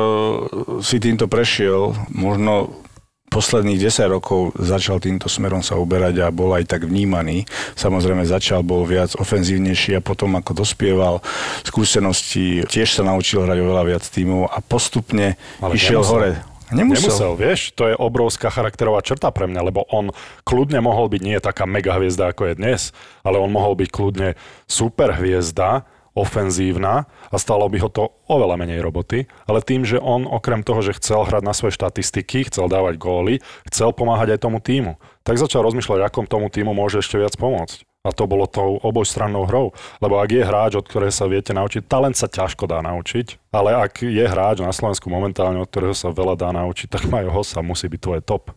si 0.80 1.04
týmto 1.04 1.28
prešiel, 1.28 1.92
možno 2.16 2.88
posledných 3.28 3.92
10 3.92 4.08
rokov 4.08 4.56
začal 4.56 5.04
týmto 5.04 5.28
smerom 5.28 5.60
sa 5.60 5.76
uberať 5.76 6.24
a 6.24 6.32
bol 6.32 6.56
aj 6.56 6.64
tak 6.64 6.88
vnímaný. 6.88 7.44
Samozrejme 7.76 8.24
začal, 8.24 8.64
bol 8.64 8.88
viac 8.88 9.14
ofenzívnejší 9.20 10.00
a 10.00 10.06
potom 10.06 10.40
ako 10.40 10.64
dospieval 10.64 11.20
skúsenosti, 11.68 12.64
tiež 12.64 12.88
sa 12.88 13.04
naučil 13.04 13.44
hrať 13.44 13.60
oveľa 13.60 13.84
viac 13.84 14.04
tímov 14.08 14.48
a 14.48 14.64
postupne 14.64 15.36
Ale 15.60 15.76
išiel 15.76 16.02
hore. 16.08 16.40
Nemusel. 16.68 17.08
Nemusel, 17.08 17.32
vieš, 17.40 17.60
to 17.72 17.88
je 17.88 17.96
obrovská 17.96 18.52
charakterová 18.52 19.00
črta 19.00 19.32
pre 19.32 19.48
mňa, 19.48 19.62
lebo 19.72 19.88
on 19.88 20.12
kľudne 20.44 20.84
mohol 20.84 21.08
byť 21.08 21.22
nie 21.24 21.40
taká 21.40 21.64
mega 21.64 21.96
hviezda, 21.96 22.36
ako 22.36 22.52
je 22.52 22.60
dnes, 22.60 22.82
ale 23.24 23.40
on 23.40 23.48
mohol 23.48 23.80
byť 23.80 23.88
kľudne 23.88 24.36
super 24.68 25.16
hviezda, 25.16 25.88
ofenzívna 26.18 27.06
a 27.30 27.36
stalo 27.38 27.70
by 27.70 27.78
ho 27.78 27.90
to 27.94 28.10
oveľa 28.26 28.58
menej 28.58 28.82
roboty, 28.82 29.30
ale 29.46 29.62
tým, 29.62 29.86
že 29.86 30.02
on 30.02 30.26
okrem 30.26 30.66
toho, 30.66 30.82
že 30.82 30.98
chcel 30.98 31.22
hrať 31.30 31.46
na 31.46 31.54
svoje 31.54 31.78
štatistiky, 31.78 32.50
chcel 32.50 32.66
dávať 32.66 32.98
góly, 32.98 33.46
chcel 33.70 33.94
pomáhať 33.94 34.36
aj 34.36 34.44
tomu 34.50 34.58
týmu, 34.58 34.98
tak 35.22 35.38
začal 35.38 35.62
rozmýšľať, 35.62 36.10
akom 36.10 36.26
tomu 36.26 36.50
týmu 36.50 36.74
môže 36.74 37.06
ešte 37.06 37.22
viac 37.22 37.38
pomôcť. 37.38 37.86
A 38.08 38.16
to 38.16 38.24
bolo 38.24 38.48
tou 38.48 38.80
obojstrannou 38.80 39.44
hrou. 39.44 39.76
Lebo 40.00 40.24
ak 40.24 40.32
je 40.32 40.48
hráč, 40.48 40.80
od 40.80 40.88
ktorého 40.88 41.12
sa 41.12 41.28
viete 41.28 41.52
naučiť, 41.52 41.84
talent 41.84 42.16
sa 42.16 42.32
ťažko 42.32 42.64
dá 42.72 42.80
naučiť, 42.80 43.52
ale 43.52 43.76
ak 43.76 44.08
je 44.08 44.24
hráč 44.24 44.64
na 44.64 44.72
Slovensku 44.72 45.12
momentálne, 45.12 45.60
od 45.60 45.68
ktorého 45.68 45.92
sa 45.92 46.08
veľa 46.08 46.40
dá 46.40 46.56
naučiť, 46.56 46.88
tak 46.88 47.12
Majo 47.12 47.36
Hossa 47.36 47.60
musí 47.60 47.92
byť 47.92 48.00
tvoje 48.00 48.22
top. 48.24 48.56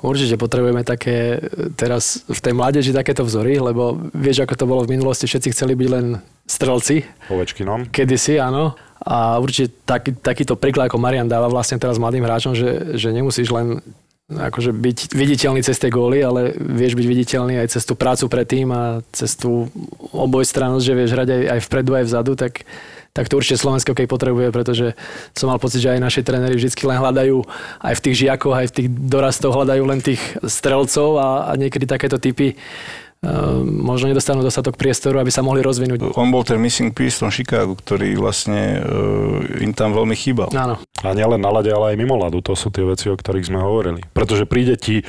Určite 0.00 0.40
potrebujeme 0.40 0.80
také 0.80 1.36
e, 1.36 1.68
teraz 1.76 2.24
v 2.24 2.40
tej 2.40 2.56
mládeži 2.56 2.96
takéto 2.96 3.20
vzory, 3.20 3.60
lebo 3.60 4.00
vieš, 4.16 4.48
ako 4.48 4.54
to 4.56 4.64
bolo 4.64 4.80
v 4.88 4.96
minulosti, 4.96 5.28
všetci 5.28 5.52
chceli 5.52 5.76
byť 5.76 5.88
len 5.92 6.06
strelci, 6.48 7.04
Ovečkinom. 7.28 7.92
kedysi, 7.92 8.40
áno. 8.40 8.78
A 9.00 9.40
určite 9.40 9.72
taký, 9.88 10.12
takýto 10.12 10.60
príklad, 10.60 10.92
ako 10.92 11.00
Marian 11.00 11.24
dáva 11.28 11.48
vlastne 11.48 11.80
teraz 11.80 11.96
mladým 11.96 12.20
hráčom, 12.20 12.52
že, 12.52 13.00
že 13.00 13.08
nemusíš 13.12 13.48
len 13.48 13.80
akože 14.30 14.70
byť 14.70 14.98
viditeľný 15.10 15.60
cez 15.66 15.76
tie 15.82 15.90
góly, 15.90 16.22
ale 16.22 16.54
vieš 16.54 16.94
byť 16.94 17.06
viditeľný 17.06 17.58
aj 17.58 17.74
cez 17.74 17.82
tú 17.82 17.98
prácu 17.98 18.30
pre 18.30 18.46
tým 18.46 18.70
a 18.70 19.02
cez 19.10 19.34
tú 19.34 19.66
obojstrannosť, 20.14 20.86
že 20.86 20.94
vieš 20.94 21.10
hrať 21.18 21.28
aj, 21.34 21.42
aj 21.58 21.60
vpredu, 21.66 21.92
aj 21.98 22.04
vzadu, 22.06 22.32
tak 22.38 22.62
tak 23.10 23.26
to 23.26 23.42
určite 23.42 23.58
Slovensko 23.58 23.90
keď 23.90 24.06
potrebuje, 24.06 24.54
pretože 24.54 24.86
som 25.34 25.50
mal 25.50 25.58
pocit, 25.58 25.82
že 25.82 25.90
aj 25.90 25.98
naši 25.98 26.22
tréneri 26.22 26.54
vždy 26.54 26.70
len 26.86 27.02
hľadajú 27.02 27.42
aj 27.82 27.94
v 27.98 28.04
tých 28.06 28.16
žiakoch, 28.22 28.54
aj 28.54 28.66
v 28.70 28.74
tých 28.78 28.88
dorastoch 28.88 29.50
hľadajú 29.50 29.82
len 29.82 29.98
tých 29.98 30.22
strelcov 30.46 31.18
a, 31.18 31.50
a 31.50 31.52
niekedy 31.58 31.90
takéto 31.90 32.22
typy 32.22 32.54
možno 33.64 34.08
nedostanú 34.08 34.40
dostatok 34.40 34.80
priestoru, 34.80 35.20
aby 35.20 35.28
sa 35.28 35.44
mohli 35.44 35.60
rozvinúť. 35.60 36.16
On 36.16 36.32
bol 36.32 36.40
ten 36.40 36.56
missing 36.56 36.88
piece 36.96 37.20
v 37.20 37.28
tom 37.28 37.32
Chicagu, 37.32 37.76
ktorý 37.76 38.16
vlastne 38.16 38.80
uh, 38.80 39.60
im 39.60 39.76
tam 39.76 39.92
veľmi 39.92 40.16
chýbal. 40.16 40.48
Áno. 40.56 40.80
A 41.04 41.12
nielen 41.12 41.36
na 41.36 41.52
lade, 41.52 41.68
ale 41.68 41.92
aj 41.92 42.00
mimo 42.00 42.16
ľadu, 42.16 42.40
to 42.40 42.56
sú 42.56 42.72
tie 42.72 42.80
veci, 42.80 43.12
o 43.12 43.16
ktorých 43.16 43.48
sme 43.52 43.60
hovorili. 43.60 44.00
Pretože 44.16 44.48
príde 44.48 44.80
ti, 44.80 45.04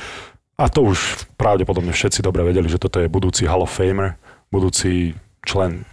a 0.60 0.68
to 0.68 0.84
už 0.84 1.24
pravdepodobne 1.40 1.96
všetci 1.96 2.20
dobre 2.20 2.44
vedeli, 2.44 2.68
že 2.68 2.76
toto 2.76 3.00
je 3.00 3.08
budúci 3.08 3.48
Hall 3.48 3.64
of 3.64 3.72
Famer, 3.72 4.20
budúci 4.52 5.16
člen 5.48 5.88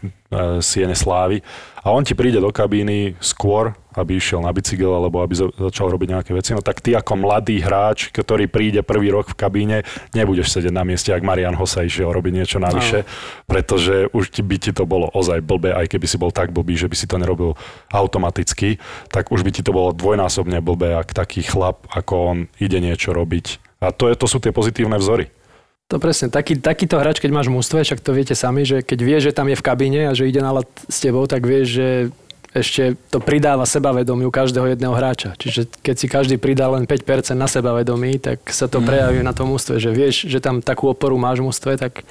Siene 0.62 0.93
Slávy 0.93 1.41
a 1.81 1.89
on 1.89 2.05
ti 2.05 2.13
príde 2.13 2.38
do 2.38 2.53
kabíny 2.53 3.17
skôr, 3.17 3.74
aby 3.98 4.21
išiel 4.21 4.45
na 4.45 4.53
bicykel 4.53 4.93
alebo 4.93 5.25
aby 5.25 5.33
za- 5.33 5.50
začal 5.57 5.89
robiť 5.89 6.07
nejaké 6.13 6.31
veci, 6.38 6.53
no 6.53 6.62
tak 6.62 6.86
ty 6.86 6.93
ako 6.93 7.17
mladý 7.17 7.57
hráč, 7.65 8.13
ktorý 8.13 8.45
príde 8.45 8.86
prvý 8.86 9.09
rok 9.09 9.33
v 9.33 9.39
kabíne, 9.39 9.77
nebudeš 10.13 10.53
sedieť 10.53 10.69
na 10.69 10.86
mieste, 10.86 11.09
ak 11.09 11.25
Marian 11.25 11.57
Hosa 11.57 11.81
išiel 11.81 12.13
robiť 12.13 12.33
niečo 12.36 12.57
navyše, 12.62 13.09
pretože 13.50 14.05
už 14.13 14.29
by 14.45 14.57
ti 14.62 14.69
to 14.69 14.86
bolo 14.86 15.09
ozaj 15.09 15.41
blbé, 15.41 15.74
aj 15.74 15.89
keby 15.89 16.05
si 16.05 16.21
bol 16.21 16.29
tak 16.29 16.53
blbý, 16.53 16.77
že 16.77 16.86
by 16.86 16.95
si 16.95 17.09
to 17.09 17.17
nerobil 17.17 17.57
automaticky, 17.89 18.77
tak 19.09 19.33
už 19.33 19.41
by 19.41 19.50
ti 19.50 19.65
to 19.65 19.74
bolo 19.74 19.98
dvojnásobne 19.98 20.62
blbé, 20.62 20.93
ak 20.93 21.17
taký 21.17 21.41
chlap 21.41 21.89
ako 21.89 22.13
on 22.21 22.38
ide 22.62 22.77
niečo 22.77 23.17
robiť. 23.17 23.57
A 23.81 23.95
to, 23.95 24.12
je, 24.12 24.15
to 24.19 24.27
sú 24.27 24.38
tie 24.43 24.53
pozitívne 24.53 25.00
vzory. 25.00 25.31
To 25.89 25.98
presne, 25.98 26.29
taký, 26.29 26.62
takýto 26.62 27.01
hráč, 27.01 27.17
keď 27.17 27.34
máš 27.34 27.50
v 27.50 27.58
mústve, 27.58 27.81
však 27.81 28.05
to 28.05 28.13
viete 28.13 28.38
sami, 28.38 28.62
že 28.62 28.86
keď 28.86 29.00
vie, 29.01 29.17
že 29.17 29.34
tam 29.34 29.50
je 29.50 29.58
v 29.58 29.65
kabíne 29.65 30.01
a 30.05 30.13
že 30.13 30.29
ide 30.29 30.38
na 30.38 30.53
lat 30.53 30.69
s 30.86 31.01
tebou, 31.01 31.25
tak 31.25 31.41
vieš, 31.41 31.81
že 31.81 31.88
ešte 32.53 32.98
to 33.10 33.17
pridáva 33.17 33.65
sebavedomiu 33.65 34.29
každého 34.29 34.74
jedného 34.74 34.93
hráča. 34.93 35.34
Čiže 35.38 35.65
keď 35.81 35.96
si 35.98 36.05
každý 36.05 36.36
pridá 36.38 36.69
len 36.69 36.86
5% 36.86 37.34
na 37.34 37.50
sebavedomí, 37.50 38.22
tak 38.22 38.41
sa 38.53 38.69
to 38.69 38.86
prejaví 38.86 39.22
na 39.25 39.34
tom 39.34 39.50
mústve, 39.50 39.81
že 39.81 39.89
vieš, 39.89 40.29
že 40.29 40.38
tam 40.38 40.62
takú 40.62 40.93
oporu 40.93 41.17
máš 41.17 41.41
v 41.41 41.50
mústve, 41.50 41.74
tak 41.77 42.05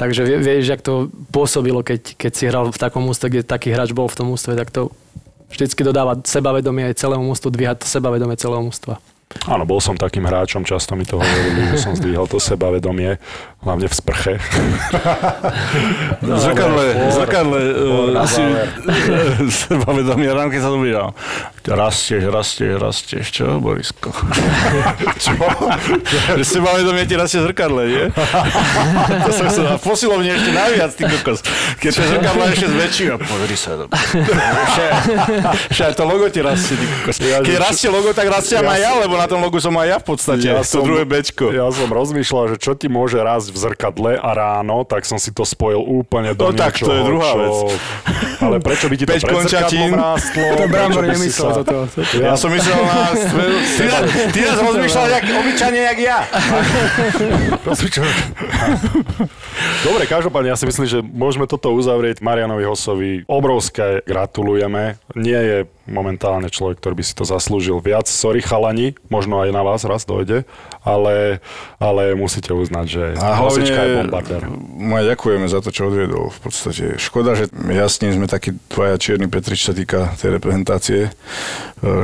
Takže 0.00 0.24
vie- 0.24 0.40
vieš, 0.40 0.72
jak 0.72 0.80
to 0.80 1.12
pôsobilo, 1.28 1.84
keď, 1.84 2.16
keď 2.16 2.32
si 2.32 2.48
hral 2.48 2.72
v 2.72 2.80
takom 2.80 3.04
mústve, 3.04 3.28
kde 3.28 3.44
taký 3.44 3.68
hráč 3.68 3.92
bol 3.92 4.08
v 4.08 4.16
tom 4.16 4.32
mústve, 4.32 4.56
tak 4.56 4.72
to 4.72 4.88
vždycky 5.52 5.84
dodáva 5.84 6.16
sebavedomie 6.24 6.88
aj 6.88 7.04
celému 7.04 7.20
mústvu, 7.20 7.52
dvíha 7.52 7.76
to 7.76 7.84
sebavedomie 7.84 8.32
celého 8.40 8.64
mústva. 8.64 8.96
Áno, 9.46 9.62
bol 9.62 9.78
som 9.78 9.94
takým 9.94 10.26
hráčom, 10.26 10.66
často 10.66 10.98
mi 10.98 11.06
to 11.06 11.14
hovorili, 11.14 11.70
že 11.70 11.86
som 11.86 11.94
zdvíhal 11.94 12.26
to 12.26 12.42
sebavedomie, 12.42 13.22
hlavne 13.62 13.86
v 13.86 13.94
sprche. 13.94 14.34
V 16.20 16.34
zrkadle, 16.34 16.84
zrkadle 17.14 17.60
asi 18.18 18.42
záver. 18.42 18.68
sebavedomie, 19.70 20.28
ráno 20.34 20.50
keď 20.50 20.60
sa 20.60 20.70
videl. 20.74 21.06
Rastieš, 21.60 22.24
rastieš, 22.32 22.80
rastieš, 22.80 23.26
čo, 23.36 23.60
Borisko? 23.60 24.08
čo? 25.22 25.36
Že 26.32 26.44
sebavedomie 26.44 27.04
ti 27.04 27.20
rastie 27.20 27.44
zrkadle, 27.44 27.82
nie? 27.84 28.04
to 29.28 29.30
som 29.36 29.46
sa 29.52 29.76
v 29.76 29.82
posilovni 29.84 30.32
ešte 30.32 30.56
najviac, 30.56 30.90
ty 30.96 31.04
kokos. 31.04 31.44
Keď 31.76 31.90
to 31.92 32.02
zrkadlo 32.16 32.42
ešte 32.48 32.64
zväčší, 32.64 33.04
a 33.12 33.16
pozri 33.20 33.56
sa. 33.60 33.76
dobre. 33.76 33.92
Však- 35.68 35.92
to 36.00 36.04
logo 36.08 36.32
ti 36.32 36.40
rastie, 36.40 36.80
ty 36.80 36.86
kokos. 36.88 37.16
Keď 37.20 37.56
rastie 37.60 37.88
logo, 37.92 38.08
tak 38.16 38.32
rastie 38.32 38.56
Ja 38.56 38.64
aj 38.64 38.80
ja, 38.80 38.92
lebo 38.96 39.20
na 39.20 39.28
tom 39.28 39.44
logu 39.44 39.60
som 39.60 39.76
aj 39.76 39.86
ja 39.92 39.96
v 40.00 40.06
podstate. 40.08 40.46
Ja 40.48 40.64
to 40.64 40.80
druhé 40.80 41.04
bečko. 41.04 41.52
Ja 41.52 41.68
som 41.68 41.92
rozmýšľal, 41.92 42.56
že 42.56 42.56
čo 42.56 42.72
ti 42.72 42.88
môže 42.88 43.20
rásť 43.20 43.52
v 43.52 43.56
zrkadle 43.68 44.12
a 44.16 44.30
ráno, 44.32 44.88
tak 44.88 45.04
som 45.04 45.20
si 45.20 45.28
to 45.28 45.44
spojil 45.44 45.84
úplne 45.84 46.32
do 46.32 46.48
No 46.48 46.56
tak, 46.56 46.80
to 46.80 46.88
niečoho, 46.88 46.96
je 46.96 47.02
druhá 47.04 47.30
čo... 47.30 47.40
vec. 47.44 47.56
Ale 48.40 48.56
prečo 48.64 48.88
by 48.88 48.96
ti 48.96 49.04
to 49.04 49.12
pred 49.12 49.20
zrkadlom 49.20 49.92
rástlo? 49.92 50.44
To 50.56 50.64
Prečo 50.64 50.72
Brambor 50.72 51.04
by 51.04 51.12
si 51.12 51.16
nemyslel 51.20 51.49
sa- 51.52 51.62
toto. 51.62 51.86
Ja 52.16 52.34
som 52.34 52.50
myslel 52.50 52.78
na... 52.80 53.10
Ty, 53.76 53.84
nás- 53.84 54.06
ty 54.30 54.40
nás 54.40 54.58
rozmýšľal 54.58 55.06
jak, 55.10 55.24
obyčajne, 55.30 55.80
jak 55.90 55.98
ja. 55.98 56.18
Dobre, 59.82 60.04
každopádne 60.06 60.52
ja 60.52 60.58
si 60.58 60.66
myslím, 60.68 60.86
že 60.86 60.98
môžeme 61.00 61.44
toto 61.44 61.72
uzavrieť. 61.72 62.20
Marianovi 62.20 62.64
Hosovi 62.64 63.10
obrovské 63.26 64.00
gratulujeme. 64.04 64.96
Nie 65.14 65.40
je 65.40 65.58
momentálne 65.90 66.48
človek, 66.48 66.78
ktorý 66.80 67.02
by 67.02 67.04
si 67.04 67.12
to 67.12 67.26
zaslúžil 67.26 67.82
viac. 67.82 68.06
Sorry 68.06 68.40
chalani, 68.40 68.94
možno 69.10 69.42
aj 69.42 69.50
na 69.50 69.62
vás 69.66 69.82
raz 69.84 70.06
dojde, 70.06 70.46
ale, 70.80 71.44
ale 71.76 72.16
musíte 72.16 72.54
uznať, 72.54 72.86
že 72.88 73.02
A 73.20 73.36
Hosička 73.42 73.80
je 73.84 73.90
hlavne 73.90 74.08
bombardér. 74.08 74.40
aj 74.96 75.04
ďakujeme 75.12 75.46
za 75.50 75.60
to, 75.60 75.68
čo 75.74 75.90
odviedol. 75.90 76.32
V 76.32 76.40
podstate 76.40 76.96
škoda, 76.96 77.36
že 77.36 77.50
jasne 77.74 78.14
sme 78.14 78.30
takí 78.30 78.56
dvaja 78.72 78.96
čierni 78.96 79.28
Petrič, 79.28 79.66
čo 79.66 79.72
sa 79.72 79.76
týka 79.76 80.00
tej 80.16 80.40
reprezentácie, 80.40 81.00
e, 81.06 81.10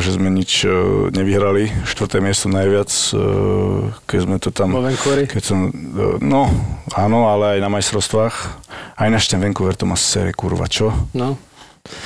že 0.02 0.11
sme 0.19 0.28
nič 0.28 0.66
e, 0.66 0.71
nevyhrali. 1.14 1.71
Štvrté 1.88 2.21
miesto 2.21 2.50
najviac, 2.52 2.90
e, 2.90 3.21
keď 4.05 4.19
sme 4.19 4.37
to 4.43 4.50
tam... 4.52 4.75
Keď 5.31 5.43
som, 5.43 5.71
no, 6.21 6.50
áno, 6.93 7.31
ale 7.31 7.57
aj 7.57 7.61
na 7.62 7.71
majstrovstvách. 7.73 8.37
Aj 8.97 9.09
náš 9.12 9.28
ten 9.28 9.40
Vancouver 9.40 9.76
to 9.76 9.85
má 9.85 9.97
série, 9.97 10.33
kurva, 10.33 10.69
čo? 10.69 10.93
No, 11.12 11.37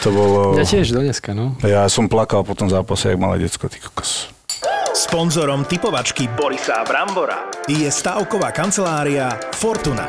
To 0.02 0.08
bolo... 0.12 0.38
ja 0.56 0.64
tiež 0.64 0.92
do 0.92 1.00
dneska, 1.04 1.32
no. 1.32 1.56
Ja 1.64 1.84
som 1.88 2.06
plakal 2.06 2.44
po 2.44 2.54
tom 2.54 2.70
zápase, 2.70 3.12
jak 3.12 3.20
malé 3.20 3.42
decko, 3.42 3.68
ty 3.68 3.80
kokos. 3.80 4.30
Sponzorom 4.90 5.64
typovačky 5.64 6.28
Borisa 6.34 6.82
Brambora 6.84 7.48
je 7.70 7.86
stavková 7.88 8.50
kancelária 8.50 9.32
Fortuna. 9.54 10.04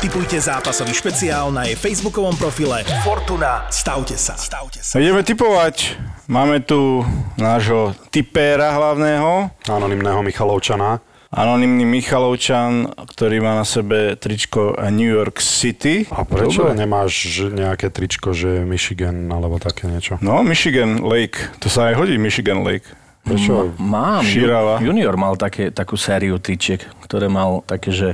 Typujte 0.00 0.40
zápasový 0.40 0.96
špeciál 0.96 1.52
na 1.52 1.68
jej 1.68 1.76
facebookovom 1.76 2.34
profile 2.34 2.82
Fortuna. 3.04 3.68
Stavte 3.68 4.18
sa. 4.18 4.34
Stavte 4.34 4.80
sa. 4.82 4.98
Ideme 4.98 5.22
typovať. 5.22 6.00
Máme 6.26 6.64
tu 6.64 7.04
nášho 7.36 7.92
tipéra 8.08 8.72
hlavného, 8.72 9.52
Anonymného 9.68 10.24
Michalovčana. 10.24 11.04
Anonymný 11.34 11.82
Michalovčan, 11.84 12.94
ktorý 13.10 13.42
má 13.42 13.58
na 13.58 13.66
sebe 13.66 14.14
tričko 14.14 14.78
New 14.88 15.10
York 15.10 15.42
City. 15.42 16.06
A 16.14 16.22
prečo 16.22 16.70
Dobre. 16.70 16.78
nemáš 16.78 17.12
nejaké 17.50 17.90
tričko, 17.90 18.30
že 18.30 18.62
Michigan 18.62 19.26
alebo 19.28 19.58
také 19.58 19.90
niečo? 19.90 20.16
No, 20.22 20.46
Michigan 20.46 21.02
Lake. 21.02 21.36
To 21.58 21.66
sa 21.66 21.90
aj 21.90 21.98
hodí, 21.98 22.14
Michigan 22.16 22.62
Lake. 22.62 22.86
Prečo? 23.24 23.72
Mám. 23.80 24.20
Šírava. 24.20 24.76
Ju- 24.84 24.92
Junior 24.92 25.16
mal 25.16 25.32
také, 25.40 25.72
takú 25.72 25.96
sériu 25.96 26.36
tyčiek, 26.36 26.84
ktoré 27.08 27.32
mal 27.32 27.64
také, 27.64 27.88
že 27.88 28.08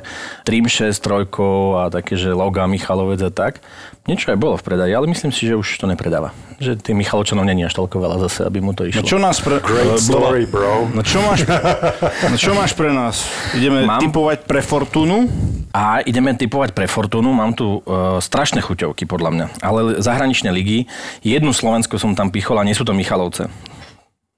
Trim 0.47 0.71
6 0.71 0.95
trojkou 1.03 1.83
a 1.83 1.91
také, 1.91 2.15
že 2.15 2.31
loga 2.31 2.63
Michalovec 2.71 3.19
a 3.27 3.33
tak. 3.35 3.59
Niečo 4.01 4.33
aj 4.33 4.37
bolo 4.37 4.57
v 4.57 4.65
predaji, 4.65 4.91
ale 4.91 5.07
myslím 5.07 5.29
si, 5.29 5.45
že 5.45 5.55
už 5.55 5.77
to 5.77 5.85
nepredáva. 5.85 6.33
Že 6.57 6.81
tým 6.83 6.99
Michalovčanov 6.99 7.45
není 7.45 7.63
až 7.63 7.77
toľko 7.77 8.01
veľa 8.01 8.17
zase, 8.23 8.43
aby 8.43 8.59
mu 8.59 8.73
to 8.73 8.83
No 8.83 8.89
išlo. 8.91 9.05
čo 9.05 9.17
nás 9.17 9.39
pre... 9.39 9.61
Great 9.61 10.01
story, 10.01 10.45
bro. 10.45 10.89
No 10.89 11.01
čo 11.01 11.21
máš, 11.21 11.45
no 12.25 12.35
čo 12.35 12.53
máš 12.53 12.73
pre 12.73 12.91
nás? 12.91 13.29
Ideme 13.53 13.85
Mám- 13.85 14.01
typovať 14.01 14.45
pre 14.45 14.61
Fortunu. 14.61 15.29
A 15.71 16.03
ideme 16.03 16.33
typovať 16.33 16.73
pre 16.73 16.85
Fortunu. 16.85 17.31
Mám 17.31 17.55
tu 17.55 17.79
e, 17.79 17.81
strašné 18.19 18.59
chuťovky, 18.59 19.05
podľa 19.05 19.31
mňa. 19.31 19.47
Ale 19.61 19.81
zahraničné 19.99 20.51
ligy. 20.51 20.89
Jednu 21.21 21.53
Slovensku 21.53 21.95
som 21.95 22.11
tam 22.13 22.29
pichol 22.29 22.57
a 22.57 22.65
nie 22.65 22.73
sú 22.73 22.83
to 22.83 22.91
Michalovce. 22.91 23.47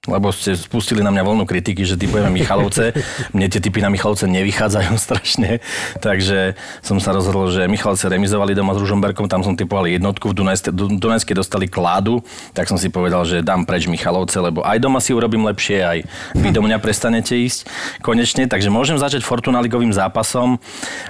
Lebo 0.03 0.35
ste 0.35 0.59
spustili 0.59 0.99
na 0.99 1.15
mňa 1.15 1.23
voľnú 1.23 1.47
kritiky, 1.47 1.87
že 1.87 1.95
typujeme 1.95 2.27
Michalovce. 2.27 2.91
Mne 3.39 3.47
tie 3.47 3.63
typy 3.63 3.79
na 3.79 3.87
Michalovce 3.87 4.27
nevychádzajú 4.27 4.99
strašne. 5.07 5.63
Takže 6.03 6.59
som 6.83 6.99
sa 6.99 7.15
rozhodol, 7.15 7.55
že 7.55 7.71
Michalovce 7.71 8.11
remizovali 8.11 8.51
doma 8.51 8.75
s 8.75 8.83
Ružomberkom, 8.83 9.31
tam 9.31 9.47
som 9.47 9.55
typoval 9.55 9.87
jednotku, 9.87 10.35
v 10.35 10.43
Dunajske, 10.43 10.75
Du- 10.75 10.91
Dunajske 10.91 11.39
dostali 11.39 11.71
kládu, 11.71 12.19
tak 12.51 12.67
som 12.67 12.83
si 12.83 12.91
povedal, 12.91 13.23
že 13.23 13.47
dám 13.47 13.63
preč 13.63 13.87
Michalovce, 13.87 14.43
lebo 14.43 14.67
aj 14.67 14.83
doma 14.83 14.99
si 14.99 15.15
urobím 15.15 15.47
lepšie, 15.47 15.79
aj 15.87 15.99
vy 16.35 16.51
do 16.51 16.67
mňa 16.67 16.83
prestanete 16.83 17.39
ísť 17.39 17.71
konečne. 18.03 18.51
Takže 18.51 18.75
môžem 18.75 18.99
začať 18.99 19.23
Fortuna 19.23 19.63
ligovým 19.63 19.95
zápasom. 19.95 20.59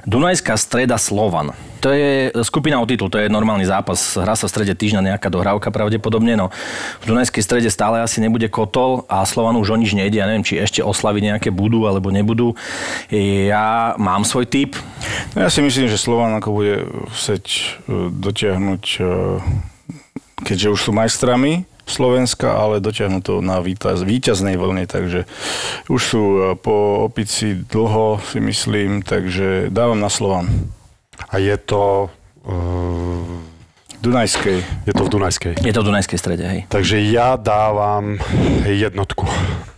Dunajská 0.05 0.53
streda 0.61 1.01
Slovan. 1.01 1.57
To 1.83 1.91
je 1.91 2.31
skupina 2.47 2.79
o 2.79 2.87
titul, 2.87 3.11
to 3.11 3.19
je 3.19 3.27
normálny 3.27 3.67
zápas. 3.67 4.15
Hrá 4.15 4.39
sa 4.39 4.47
v 4.47 4.55
strede 4.55 4.75
týždňa 4.79 5.15
nejaká 5.15 5.27
dohrávka 5.27 5.75
pravdepodobne, 5.75 6.39
no 6.39 6.55
v 7.03 7.05
Dunajskej 7.11 7.43
strede 7.43 7.75
stále 7.75 7.99
asi 7.99 8.23
nebude 8.23 8.47
kotol 8.47 9.03
a 9.11 9.27
Slovanu 9.27 9.59
už 9.59 9.75
o 9.75 9.77
nič 9.77 9.91
nejde. 9.99 10.23
Ja 10.23 10.31
neviem, 10.31 10.47
či 10.47 10.63
ešte 10.63 10.79
oslavy 10.79 11.27
nejaké 11.27 11.51
budú 11.51 11.91
alebo 11.91 12.15
nebudú. 12.15 12.55
Ja 13.11 13.99
mám 13.99 14.23
svoj 14.23 14.47
typ. 14.47 14.79
No 15.35 15.43
Ja 15.43 15.51
si 15.51 15.59
myslím, 15.59 15.91
že 15.91 15.99
Slovan 15.99 16.39
ako 16.39 16.55
bude 16.55 16.87
chcieť 17.11 17.45
e, 17.51 17.63
dotiahnuť, 18.15 18.85
e, 19.03 19.05
keďže 20.47 20.69
už 20.71 20.81
sú 20.87 20.91
majstrami 20.95 21.67
Slovenska, 21.83 22.63
ale 22.63 22.79
dotiahnu 22.79 23.27
to 23.27 23.43
na 23.43 23.59
víťaz, 23.59 24.07
víťaznej 24.07 24.55
vlne, 24.55 24.87
takže 24.87 25.27
už 25.91 25.99
sú 25.99 26.23
e, 26.23 26.41
po 26.55 27.11
opici 27.11 27.59
dlho, 27.59 28.23
si 28.23 28.39
myslím, 28.39 29.03
takže 29.03 29.67
dávam 29.75 29.99
na 29.99 30.07
Slovan. 30.07 30.47
A 31.31 31.39
je 31.39 31.57
to... 31.57 32.11
Uh, 32.43 33.43
Dunajskej. 34.03 34.59
je 34.83 34.93
to 34.99 35.07
v 35.07 35.11
Dunajskej. 35.15 35.53
Je 35.63 35.71
to 35.71 35.87
v 35.87 35.87
Dunajskej 35.95 36.19
strede, 36.19 36.43
hej. 36.43 36.61
Takže 36.67 36.99
ja 37.07 37.39
dávam 37.39 38.19
jednotku. 38.67 39.31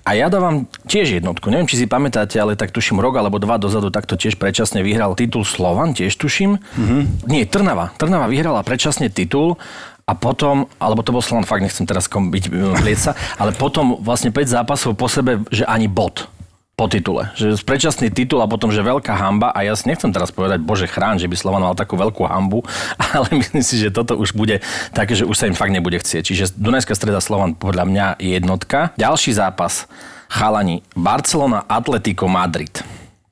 A 0.09 0.17
ja 0.17 0.33
dávam 0.33 0.65
tiež 0.89 1.21
jednotku. 1.21 1.53
Neviem, 1.53 1.69
či 1.69 1.85
si 1.85 1.85
pamätáte, 1.85 2.41
ale 2.41 2.57
tak 2.57 2.73
tuším 2.73 3.05
rok 3.05 3.21
alebo 3.21 3.37
dva 3.37 3.61
dozadu 3.61 3.93
takto 3.93 4.17
tiež 4.17 4.41
predčasne 4.41 4.81
vyhral 4.81 5.13
titul 5.13 5.45
Slovan, 5.45 5.93
tiež 5.93 6.17
tuším. 6.17 6.57
Mm-hmm. 6.57 7.01
Nie, 7.29 7.45
Trnava. 7.45 7.93
Trnava 8.01 8.25
vyhrala 8.29 8.65
predčasne 8.65 9.13
titul 9.13 9.61
A 10.05 10.13
potom, 10.13 10.69
alebo 10.77 11.01
to 11.01 11.17
bol 11.17 11.25
Slovan, 11.25 11.49
fakt 11.49 11.65
nechcem 11.65 11.89
teraz 11.89 12.13
kom 12.13 12.29
byť 12.29 12.45
plieca, 12.77 13.17
ale 13.41 13.57
potom 13.57 13.97
vlastne 14.05 14.29
5 14.29 14.61
zápasov 14.61 14.93
po 15.01 15.09
sebe, 15.09 15.41
že 15.49 15.65
ani 15.65 15.89
bod 15.89 16.29
po 16.75 16.91
titule. 16.91 17.31
Že 17.39 17.63
predčasný 17.63 18.11
titul 18.11 18.43
a 18.43 18.51
potom, 18.51 18.75
že 18.75 18.83
veľká 18.83 19.15
hamba 19.15 19.55
a 19.55 19.63
ja 19.63 19.79
si 19.79 19.87
nechcem 19.87 20.11
teraz 20.11 20.35
povedať, 20.35 20.59
bože 20.59 20.91
chrán, 20.91 21.23
že 21.23 21.31
by 21.31 21.37
Slovan 21.39 21.63
mal 21.63 21.79
takú 21.79 21.95
veľkú 21.95 22.27
hambu, 22.27 22.67
ale 23.15 23.31
myslím 23.31 23.63
si, 23.63 23.79
že 23.79 23.95
toto 23.95 24.19
už 24.19 24.35
bude 24.35 24.59
také, 24.91 25.15
že 25.15 25.23
už 25.23 25.39
sa 25.39 25.47
im 25.47 25.55
fakt 25.55 25.71
nebude 25.71 26.03
chcieť. 26.03 26.23
Čiže 26.27 26.59
Dunajská 26.59 26.99
streda 26.99 27.23
Slovan 27.23 27.55
podľa 27.55 27.85
mňa 27.87 28.07
je 28.19 28.35
jednotka. 28.35 28.91
Ďalší 28.99 29.39
zápas, 29.39 29.87
chalani, 30.27 30.83
Barcelona, 30.99 31.63
Atletico 31.71 32.27
Madrid. 32.27 32.83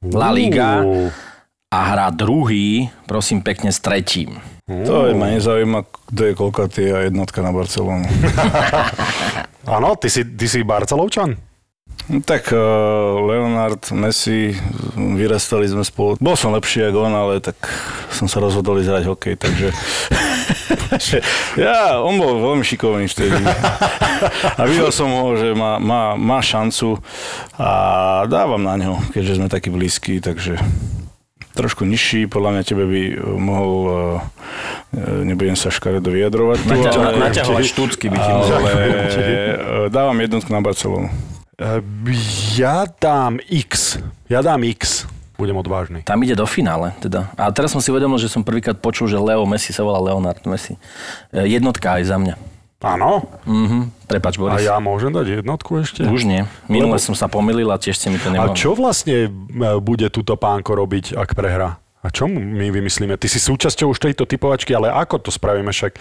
La 0.03 0.35
Liga 0.35 0.83
a 1.71 1.79
hrá 1.95 2.11
druhý, 2.11 2.91
prosím 3.07 3.39
pekne, 3.39 3.71
s 3.71 3.79
tretím. 3.79 4.43
To 4.67 5.07
je, 5.07 5.15
ma 5.15 5.31
nezaujíma, 5.31 5.87
kto 6.11 6.21
je 6.27 6.33
koľkatý 6.39 6.85
a 6.95 6.99
jednotka 7.07 7.43
na 7.43 7.51
Barcelonu. 7.55 8.07
Áno, 9.79 9.95
ty 9.99 10.11
si, 10.11 10.27
ty 10.27 10.47
si 10.51 10.67
Barcelovčan? 10.67 11.52
No, 12.11 12.19
tak 12.19 12.51
uh, 12.51 12.59
Leonard, 13.25 13.79
Messi, 13.95 14.59
vyrastali 14.99 15.71
sme 15.71 15.87
spolu. 15.87 16.19
Bol 16.19 16.35
som 16.35 16.51
lepší 16.51 16.91
ako 16.91 16.99
on, 17.09 17.15
ale 17.15 17.39
tak 17.39 17.57
som 18.11 18.27
sa 18.27 18.43
rozhodol 18.43 18.83
ísť 18.83 18.91
hrať 18.91 19.05
hokej, 19.07 19.35
takže... 19.39 19.69
ja, 21.57 22.03
on 22.03 22.19
bol 22.19 22.43
veľmi 22.43 22.67
šikovný 22.67 23.07
vtedy. 23.07 23.39
A 24.59 24.63
videl 24.67 24.91
som 24.91 25.09
ho, 25.09 25.39
že 25.39 25.55
má, 25.55 25.79
má, 25.79 26.19
má 26.19 26.43
šancu 26.43 26.99
a 27.57 27.71
dávam 28.29 28.61
na 28.61 28.77
ňo, 28.77 28.99
keďže 29.15 29.39
sme 29.39 29.49
takí 29.49 29.71
blízki, 29.73 30.19
takže 30.19 30.59
trošku 31.53 31.85
nižší, 31.85 32.29
podľa 32.29 32.51
mňa 32.57 32.63
tebe 32.65 32.85
by 32.89 33.03
mohol, 33.41 33.73
uh, 33.89 35.23
nebudem 35.23 35.57
sa 35.57 35.73
škaredo 35.73 36.13
vyjadrovať. 36.13 36.59
naťahovať 37.21 37.65
štúcky 37.69 38.11
by 38.13 38.19
ti 38.19 38.31
mohol. 38.33 38.49
uh, 39.55 39.87
dávam 39.89 40.17
jednotku 40.19 40.51
na 40.53 40.61
Barcelonu. 40.61 41.09
Ja 42.55 42.85
dám 42.89 43.39
X. 43.45 43.99
Ja 44.27 44.43
dám 44.43 44.63
X. 44.67 45.07
Budem 45.35 45.57
odvážny. 45.57 46.03
Tam 46.03 46.23
ide 46.23 46.35
do 46.35 46.47
finále, 46.47 46.95
teda. 46.99 47.33
A 47.35 47.51
teraz 47.51 47.71
som 47.71 47.83
si 47.83 47.91
uvedomil, 47.91 48.15
že 48.17 48.31
som 48.31 48.43
prvýkrát 48.43 48.79
počul, 48.79 49.07
že 49.07 49.17
Leo 49.17 49.43
Messi 49.43 49.71
sa 49.71 49.83
volá 49.83 49.99
Leonard 49.99 50.39
Messi. 50.45 50.79
E, 51.31 51.49
Jednotka 51.49 51.99
aj 51.99 52.03
za 52.05 52.17
mňa. 52.17 52.35
Áno? 52.83 53.27
Mhm. 53.47 54.07
Prepač, 54.07 54.35
A 54.37 54.39
Boris. 54.39 54.63
ja 54.63 54.77
môžem 54.79 55.11
dať 55.11 55.41
jednotku 55.41 55.79
ešte? 55.79 56.03
Už 56.03 56.27
nie. 56.27 56.43
Minule 56.67 56.99
Lebo- 56.99 57.03
som 57.03 57.15
sa 57.15 57.27
pomýlil 57.27 57.71
a 57.71 57.79
tiež 57.79 57.95
ste 57.95 58.11
mi 58.11 58.19
to 58.19 58.27
A 58.29 58.33
nemohli. 58.35 58.55
čo 58.55 58.75
vlastne 58.75 59.27
e, 59.27 59.29
bude 59.79 60.11
túto 60.11 60.35
pánko 60.35 60.75
robiť, 60.75 61.15
ak 61.15 61.33
prehrá? 61.33 61.79
A 62.03 62.11
čo 62.11 62.27
my 62.27 62.67
vymyslíme? 62.69 63.15
Ty 63.15 63.31
si 63.31 63.39
súčasťou 63.39 63.87
už 63.89 63.99
tejto 64.01 64.27
typovačky, 64.27 64.75
ale 64.75 64.91
ako 64.91 65.23
to 65.23 65.31
spravíme? 65.31 65.71
Však, 65.71 65.95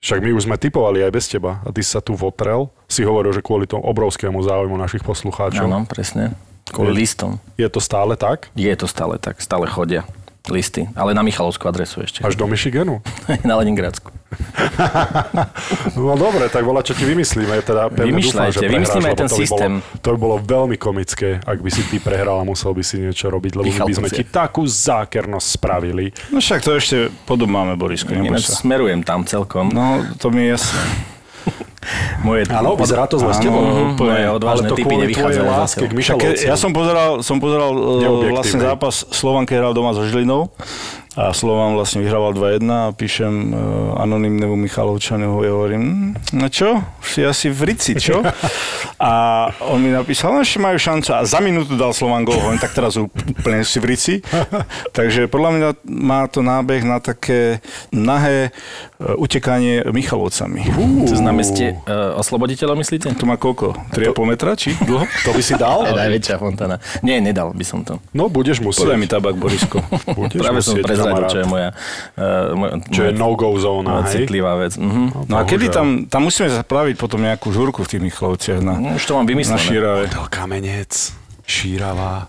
však 0.00 0.18
my 0.22 0.30
už 0.36 0.46
sme 0.46 0.56
typovali 0.60 1.02
aj 1.02 1.12
bez 1.12 1.26
teba. 1.26 1.64
A 1.64 1.72
ty 1.72 1.82
sa 1.82 2.04
tu 2.04 2.12
votrel. 2.12 2.68
Si 2.86 3.02
hovoril, 3.02 3.32
že 3.32 3.42
kvôli 3.42 3.64
tomu 3.66 3.84
obrovskému 3.88 4.38
záujmu 4.42 4.76
našich 4.76 5.02
poslucháčov. 5.02 5.66
Áno, 5.66 5.88
presne. 5.88 6.36
Kvôli 6.68 7.06
listom. 7.06 7.38
Je 7.54 7.66
to 7.70 7.78
stále 7.78 8.18
tak? 8.18 8.50
Je 8.58 8.70
to 8.74 8.90
stále 8.90 9.16
tak. 9.22 9.38
Stále 9.38 9.70
chodia 9.70 10.02
listy. 10.50 10.86
Ale 10.94 11.14
na 11.14 11.22
Michalovskú 11.26 11.66
adresu 11.66 12.02
ešte. 12.02 12.22
Až 12.22 12.38
do 12.38 12.46
Michiganu? 12.46 13.02
na 13.48 13.58
Leningradsku. 13.58 14.14
No 15.96 16.14
dobre, 16.16 16.48
tak 16.48 16.62
volá, 16.64 16.80
čo 16.80 16.96
ti 16.96 17.04
vymyslíme. 17.04 17.60
Teda 17.62 17.88
pevne 17.88 18.16
dúfam, 18.16 18.46
Vymýšľajte, 18.46 18.56
že 18.56 18.68
vymyslíme 18.68 19.08
aj 19.12 19.16
ten 19.16 19.28
to 19.28 19.36
by 19.36 19.40
systém. 19.40 19.72
Bolo, 19.80 20.00
to 20.00 20.08
by 20.12 20.18
bolo 20.18 20.36
veľmi 20.40 20.76
komické, 20.76 21.28
ak 21.44 21.58
by 21.60 21.70
si 21.72 21.82
ty 21.88 21.96
prehral 22.00 22.40
a 22.40 22.44
musel 22.44 22.72
by 22.72 22.82
si 22.84 23.00
niečo 23.00 23.28
robiť, 23.28 23.52
lebo 23.56 23.68
my 23.68 23.80
by 23.88 23.94
sme 23.94 24.10
ti 24.12 24.24
takú 24.24 24.64
zákernosť 24.64 25.46
spravili. 25.46 26.12
No 26.32 26.40
však 26.40 26.60
to 26.64 26.70
ešte 26.76 26.96
podobáme, 27.28 27.76
Borisko, 27.76 28.12
Ináč 28.16 28.48
smerujem 28.48 29.04
tam 29.04 29.24
celkom. 29.24 29.72
No, 29.72 30.04
to 30.20 30.32
mi 30.32 30.48
je 30.48 30.56
jasné. 30.56 30.80
Moje, 32.26 32.50
Áno, 32.50 32.74
vyzerá 32.74 33.06
to 33.06 33.14
zle 33.22 33.30
s 33.30 33.38
tebou. 33.38 33.62
Mhm, 33.62 33.94
moje 33.94 34.26
odvážne 34.26 34.66
Ale 34.66 34.70
to 34.74 34.76
typy 34.76 34.94
nevychádzajú 35.06 35.46
láske 35.46 35.84
k 35.86 35.92
ja 36.42 36.56
som 36.58 36.74
pozeral, 36.74 37.22
som 37.22 37.38
pozeral 37.38 37.70
Neobjektívnej. 37.70 38.32
vlastne 38.34 38.58
zápas 38.58 38.94
Slovan, 39.14 39.46
keď 39.46 39.56
hral 39.62 39.72
doma 39.76 39.94
so 39.94 40.02
Žilinou 40.02 40.50
a 41.16 41.32
Slovan 41.32 41.72
vlastne 41.72 42.04
vyhrával 42.04 42.36
2-1 42.36 42.60
a 42.68 42.92
píšem 42.92 43.32
uh, 43.50 43.56
anonimnému 44.04 44.52
Michalovčanu, 44.52 45.40
ja 45.40 45.48
hovorím, 45.48 46.12
"Hm, 46.12 46.36
no 46.36 46.46
čo, 46.52 46.76
už 47.00 47.08
si 47.08 47.20
asi 47.24 47.48
v 47.48 47.72
Rici, 47.72 47.96
čo? 47.96 48.20
A 48.96 49.12
on 49.68 49.84
mi 49.84 49.92
napísal, 49.92 50.32
no 50.32 50.40
ešte 50.40 50.56
majú 50.56 50.80
šancu 50.80 51.12
a 51.12 51.20
za 51.28 51.36
minútu 51.44 51.76
dal 51.76 51.92
Slovan 51.92 52.24
gol, 52.24 52.40
hovorím, 52.40 52.56
tak 52.56 52.72
teraz 52.72 52.96
úplne 52.96 53.60
si 53.60 53.76
v 53.76 53.92
Rici. 53.92 54.14
Takže 54.96 55.28
podľa 55.28 55.50
mňa 55.52 55.68
má 55.84 56.24
to 56.32 56.40
nábeh 56.40 56.80
na 56.80 56.96
také 56.96 57.60
nahé 57.92 58.56
uh, 58.96 59.12
utekanie 59.20 59.84
Michalovcami. 59.92 60.64
Cez 61.04 61.20
námestie 61.20 61.76
uh, 61.84 62.16
osloboditeľa, 62.16 62.72
myslíte? 62.80 63.12
To 63.20 63.28
má 63.28 63.36
koľko? 63.36 63.76
3,5 63.92 64.32
metra, 64.32 64.56
či 64.56 64.72
dlho? 64.80 65.04
To 65.28 65.36
by 65.36 65.42
si 65.44 65.54
dal? 65.60 65.84
Najväčšia 65.92 66.36
fontana. 66.40 66.80
Nie, 67.04 67.20
nedal 67.20 67.52
by 67.52 67.64
som 67.68 67.84
to. 67.84 68.00
No, 68.16 68.32
budeš 68.32 68.64
musieť. 68.64 68.88
Podaj 68.88 68.96
mi 68.96 69.08
tabak, 69.08 69.36
Borisko. 69.36 69.84
Budeš 70.08 70.40
Práve 70.40 70.64
som 70.64 70.80
musieť, 70.80 70.88
kamarát. 71.08 71.30
čo 71.30 71.38
je 71.38 71.46
moja, 71.46 71.68
uh, 71.70 72.24
moja, 72.52 72.72
Čo 72.88 73.00
je 73.04 73.12
no-go 73.12 73.48
zóna, 73.56 73.90
moja 73.98 74.06
hej? 74.08 74.14
citlivá 74.24 74.52
vec. 74.56 74.72
Mhm. 74.74 75.26
No 75.26 75.34
a 75.36 75.42
kedy 75.42 75.66
tam, 75.68 75.86
tam 76.06 76.24
musíme 76.24 76.48
spraviť 76.48 76.94
potom 76.96 77.20
nejakú 77.20 77.50
žúrku 77.50 77.82
v 77.82 77.88
tých 77.90 78.02
Michlovciach 78.02 78.60
na, 78.60 78.74
No, 78.76 78.94
Už 78.94 79.04
to 79.04 79.14
mám 79.14 79.24
na 79.24 79.30
vymyslené. 79.30 79.60
Šírave. 79.60 80.02
To 80.10 80.26
kamenec, 80.26 80.92
šíravá. 81.44 82.26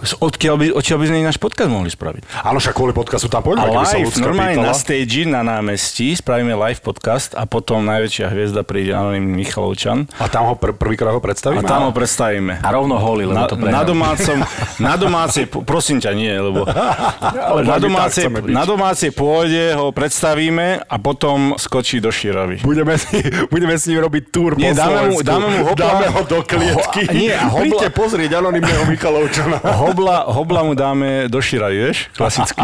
Odkiaľ 0.00 0.54
by, 0.54 0.66
odkiaľ 0.72 0.96
by 0.96 1.06
sme 1.06 1.16
náš 1.22 1.36
podcast 1.36 1.68
mohli 1.68 1.88
spraviť? 1.88 2.22
Áno, 2.40 2.56
však 2.56 2.72
kvôli 2.72 2.90
podcastu 2.90 3.26
tam 3.26 3.40
A 3.40 3.44
poďme, 3.44 3.68
keby 3.70 3.84
sa 3.84 3.98
ľudská 3.98 4.22
normálne 4.22 4.56
pýtala. 4.56 4.66
na 4.66 4.74
stage, 4.74 5.20
na 5.22 5.40
námestí, 5.42 6.08
spravíme 6.12 6.56
live 6.58 6.80
podcast 6.80 7.32
a 7.32 7.44
potom 7.44 7.84
najväčšia 7.84 8.26
hviezda 8.26 8.62
príde 8.62 8.90
anonimný 8.90 9.28
Michalovčan 9.38 10.08
A 10.14 10.26
tam 10.26 10.46
ho 10.46 10.54
pr- 10.54 10.72
prvýkrát 10.72 11.10
ho 11.10 11.18
a 11.18 11.22
predstavíme? 11.22 11.60
tam 11.62 11.84
ho 11.84 11.92
predstavíme. 11.92 12.58
A 12.58 12.68
rovno 12.70 12.96
holy, 12.96 13.24
lebo 13.24 13.36
Na, 13.36 13.44
to 13.44 13.54
na 13.54 13.62
prehral. 13.62 13.84
domácom, 13.86 14.36
na 14.80 14.94
domácej, 14.94 15.44
prosím 15.60 15.98
ťa, 15.98 16.10
nie, 16.12 16.32
lebo 16.32 16.64
Ale 17.50 17.60
na 17.62 17.76
domácej, 17.76 18.24
na 18.46 18.64
domácej 18.64 19.10
pôde 19.10 19.74
ho 19.74 19.90
predstavíme 19.90 20.80
a 20.80 20.96
potom 20.96 21.54
skočí 21.54 21.98
do 21.98 22.08
Šíravy. 22.08 22.62
Budeme, 22.62 22.96
si, 22.96 23.20
budeme 23.46 23.74
s 23.74 23.84
ním 23.84 24.00
robiť 24.00 24.22
túr 24.28 24.54
Nie, 24.54 24.72
po 24.72 24.80
dáme 24.80 24.98
mu- 25.06 25.18
Slovensku. 25.18 25.24
dáme 25.26 25.46
mu 25.50 25.60
hopla- 25.66 25.76
dáme 25.78 26.06
ho 26.08 26.20
do 26.24 26.38
klietky. 26.40 27.02
Ho- 27.02 27.12
nie, 27.12 27.30
a 27.30 27.44
hopla- 27.46 27.60
Príďte 27.60 27.88
pozrieť 27.92 28.30
anonimného 28.34 28.82
Michalovčana. 28.86 29.58
Hobla, 29.90 30.24
hobla 30.28 30.60
mu 30.62 30.72
dáme 30.72 31.26
do 31.26 31.38
Šíravy, 31.38 31.76
vieš? 31.80 31.98
Klasicky. 32.14 32.62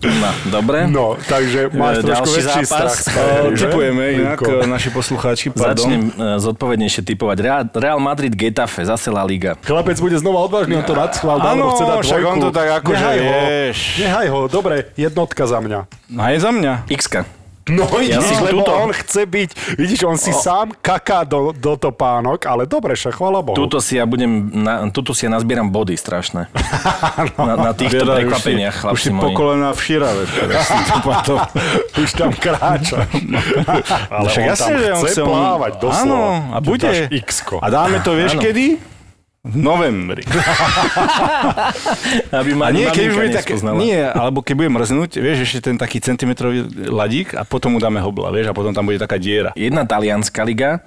No, 0.00 0.32
dobre. 0.48 0.88
No, 0.88 1.12
takže 1.20 1.68
máš 1.70 2.00
E, 2.00 2.02
trošku 2.02 2.24
ďalší 2.24 2.40
väčší 2.40 2.62
zápas. 2.64 2.92
strach. 2.96 2.96
Typujeme 3.52 4.04
inak, 4.10 4.40
Linko. 4.40 4.64
e, 4.64 4.66
naši 4.66 4.88
poslucháči, 4.88 5.52
pardon. 5.52 5.76
Začnem 5.76 6.02
zodpovednejšie 6.40 7.02
typovať. 7.04 7.36
Real, 7.38 7.62
Real 7.68 8.00
Madrid 8.00 8.32
Getafe, 8.32 8.80
zase 8.80 9.12
La 9.12 9.20
Liga. 9.22 9.60
Chlapec 9.60 10.00
bude 10.00 10.16
znova 10.16 10.40
odvážny, 10.40 10.72
on 10.74 10.88
to 10.88 10.96
nadschval, 10.96 11.36
Áno, 11.36 11.76
chce 11.76 11.84
dať 11.84 11.98
však 12.00 12.22
on 12.24 12.38
to 12.40 12.48
tak 12.48 12.68
akože, 12.80 12.96
Nehaj 12.96 13.18
ho, 13.20 13.40
nehaj 14.00 14.26
ho, 14.26 14.40
dobre, 14.48 14.88
jednotka 14.96 15.44
za 15.44 15.60
mňa. 15.60 15.80
No 16.08 16.20
aj 16.24 16.36
za 16.38 16.50
mňa. 16.50 16.72
Xka. 16.88 17.20
No 17.70 17.86
Ja 18.02 18.18
lebo 18.42 18.62
tuto. 18.62 18.72
on 18.74 18.90
chce 18.90 19.22
byť, 19.24 19.50
vidíš, 19.78 20.00
on 20.02 20.16
si 20.16 20.30
sám 20.30 20.74
kaká 20.76 21.22
do, 21.22 21.54
do 21.54 21.76
topánok, 21.76 22.42
ale 22.44 22.66
dobre, 22.66 22.92
však 22.92 23.14
chvala 23.14 23.40
Bohu. 23.40 23.54
Tuto 23.54 23.78
si 23.78 23.94
ja 23.94 24.04
budem, 24.04 24.30
na, 24.50 24.90
tuto 24.90 25.12
si 25.12 25.24
ja 25.24 25.30
nazbieram 25.30 25.68
body 25.68 25.94
strašné. 25.94 26.50
na, 27.38 27.54
na 27.56 27.72
týchto 27.72 28.02
Teda 28.02 28.12
už 28.12 28.16
si- 28.16 28.20
prekvapeniach, 28.26 28.74
Už 28.74 28.80
chlapci 28.82 29.02
si 29.02 29.10
moji. 29.10 29.24
pokolená 29.24 29.70
v 29.70 29.80
potom. 31.00 31.38
Už 31.96 32.10
tam 32.12 32.30
kráča. 32.32 33.06
ale 34.08 34.26
Však 34.26 34.42
on 34.42 34.48
jasne, 34.48 34.66
tam 34.66 34.74
že 34.76 34.88
on 34.90 34.98
chce 34.98 35.10
chce 35.10 35.22
on- 35.22 35.28
plávať 35.28 35.72
doslova. 35.78 36.02
Áno, 36.02 36.20
a 36.50 36.56
Že 36.56 36.66
bude. 36.66 36.90
X-ko. 37.22 37.56
A 37.58 37.66
dáme 37.68 37.96
to, 38.00 38.10
vieš 38.12 38.32
Áno. 38.34 38.42
kedy? 38.42 38.66
V 39.40 39.56
novembri. 39.56 40.20
Aby 42.38 42.52
ma 42.52 42.68
nie, 42.68 42.84
keď 42.92 43.04
bude 43.08 43.32
také, 43.32 43.56
nespoznala. 43.56 43.80
nie, 43.80 43.96
alebo 43.96 44.44
keď 44.44 44.52
bude 44.52 44.68
mrznúť, 44.68 45.16
vieš, 45.16 45.48
ešte 45.48 45.72
ten 45.72 45.80
taký 45.80 45.96
centimetrový 45.96 46.68
ladík 46.92 47.32
a 47.32 47.48
potom 47.48 47.72
mu 47.72 47.80
dáme 47.80 48.04
hobla, 48.04 48.28
vieš, 48.36 48.52
a 48.52 48.56
potom 48.56 48.76
tam 48.76 48.84
bude 48.84 49.00
taká 49.00 49.16
diera. 49.16 49.56
Jedna 49.56 49.88
talianská 49.88 50.44
liga, 50.44 50.84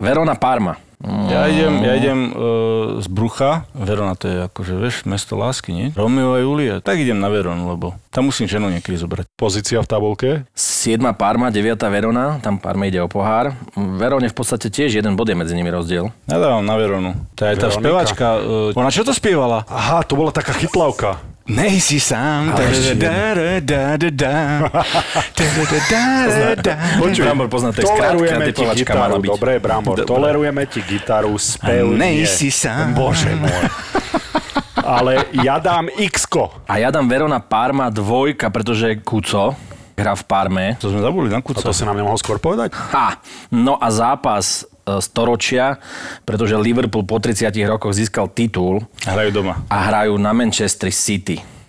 Verona 0.00 0.32
Parma. 0.32 0.80
Ja 1.00 1.48
idem, 1.48 1.80
ja 1.80 1.96
idem 1.96 2.18
uh, 2.36 3.00
z 3.00 3.08
Brucha, 3.08 3.64
Verona 3.72 4.12
to 4.12 4.28
je 4.28 4.36
akože, 4.52 4.72
vieš, 4.76 4.96
mesto 5.08 5.32
lásky, 5.32 5.72
nie? 5.72 5.86
Romeo 5.96 6.36
a 6.36 6.44
Julia, 6.44 6.84
tak 6.84 7.00
idem 7.00 7.16
na 7.16 7.32
Veronu, 7.32 7.72
lebo 7.72 7.96
tam 8.12 8.28
musím 8.28 8.44
ženu 8.44 8.68
niekedy 8.68 9.00
zobrať. 9.00 9.24
Pozícia 9.32 9.80
v 9.80 9.88
tabulke. 9.88 10.30
7. 10.52 11.00
Parma, 11.16 11.48
9. 11.48 11.80
Verona, 11.88 12.36
tam 12.44 12.60
Parma 12.60 12.84
ide 12.84 13.00
o 13.00 13.08
pohár. 13.08 13.56
V 13.72 13.96
Verone 13.96 14.28
v 14.28 14.36
podstate 14.36 14.68
tiež 14.68 14.92
jeden 14.92 15.16
bod 15.16 15.32
je 15.32 15.40
medzi 15.40 15.56
nimi 15.56 15.72
rozdiel. 15.72 16.12
Ja 16.28 16.36
dávam 16.36 16.68
na 16.68 16.76
Veronu. 16.76 17.16
To 17.32 17.48
je 17.48 17.48
aj 17.48 17.56
tá 17.56 17.68
Veronika. 17.72 17.80
spevačka. 17.80 18.26
Uh, 18.36 18.76
ona 18.76 18.92
čo 18.92 19.00
to 19.00 19.16
spievala? 19.16 19.64
Aha, 19.72 20.04
to 20.04 20.20
bola 20.20 20.36
taká 20.36 20.52
chytlavka. 20.52 21.16
Nej 21.50 21.82
si 21.82 21.98
sám. 21.98 22.54
Počuj, 27.02 27.22
Brambor 27.26 27.50
pozná 27.50 27.74
text. 27.74 27.90
Krátka 27.90 28.14
tolerujeme 28.14 28.44
ti 28.46 28.52
typovačka 28.54 28.92
mala 28.94 29.06
gitaru, 29.18 29.22
byť. 29.22 29.30
dobre, 29.34 29.52
Brambor, 29.58 29.96
tolerujeme 30.06 30.62
ti 30.70 30.80
gitaru, 30.86 31.34
spev 31.34 31.90
nej 31.90 32.22
nie. 32.22 32.30
si 32.30 32.54
sám. 32.54 32.94
Bože 32.94 33.34
môj. 33.34 33.64
Ale 34.80 35.26
ja 35.42 35.58
dám 35.58 35.90
x 35.90 36.24
A 36.66 36.78
ja 36.78 36.88
dám 36.94 37.06
Verona 37.10 37.38
Parma 37.42 37.90
dvojka, 37.90 38.48
pretože 38.50 38.98
Kuco. 39.02 39.54
hrá 40.00 40.14
v 40.16 40.24
Parme. 40.24 40.66
To 40.80 40.88
sme 40.88 41.04
zabudli 41.04 41.28
na 41.28 41.38
A 41.38 41.44
kuca. 41.44 41.60
to 41.60 41.76
si 41.76 41.84
nám 41.84 41.92
nemohol 41.98 42.16
skôr 42.16 42.40
povedať? 42.40 42.72
Ha, 42.72 43.20
no 43.52 43.76
a 43.76 43.86
zápas 43.92 44.64
storočia, 44.98 45.78
pretože 46.26 46.58
Liverpool 46.58 47.06
po 47.06 47.22
30 47.22 47.54
rokoch 47.70 47.94
získal 47.94 48.26
titul 48.34 48.82
Hrajú 49.06 49.30
doma. 49.30 49.54
a 49.70 49.78
hrajú 49.86 50.18
na 50.18 50.34
Manchester 50.34 50.90
City. 50.90 51.59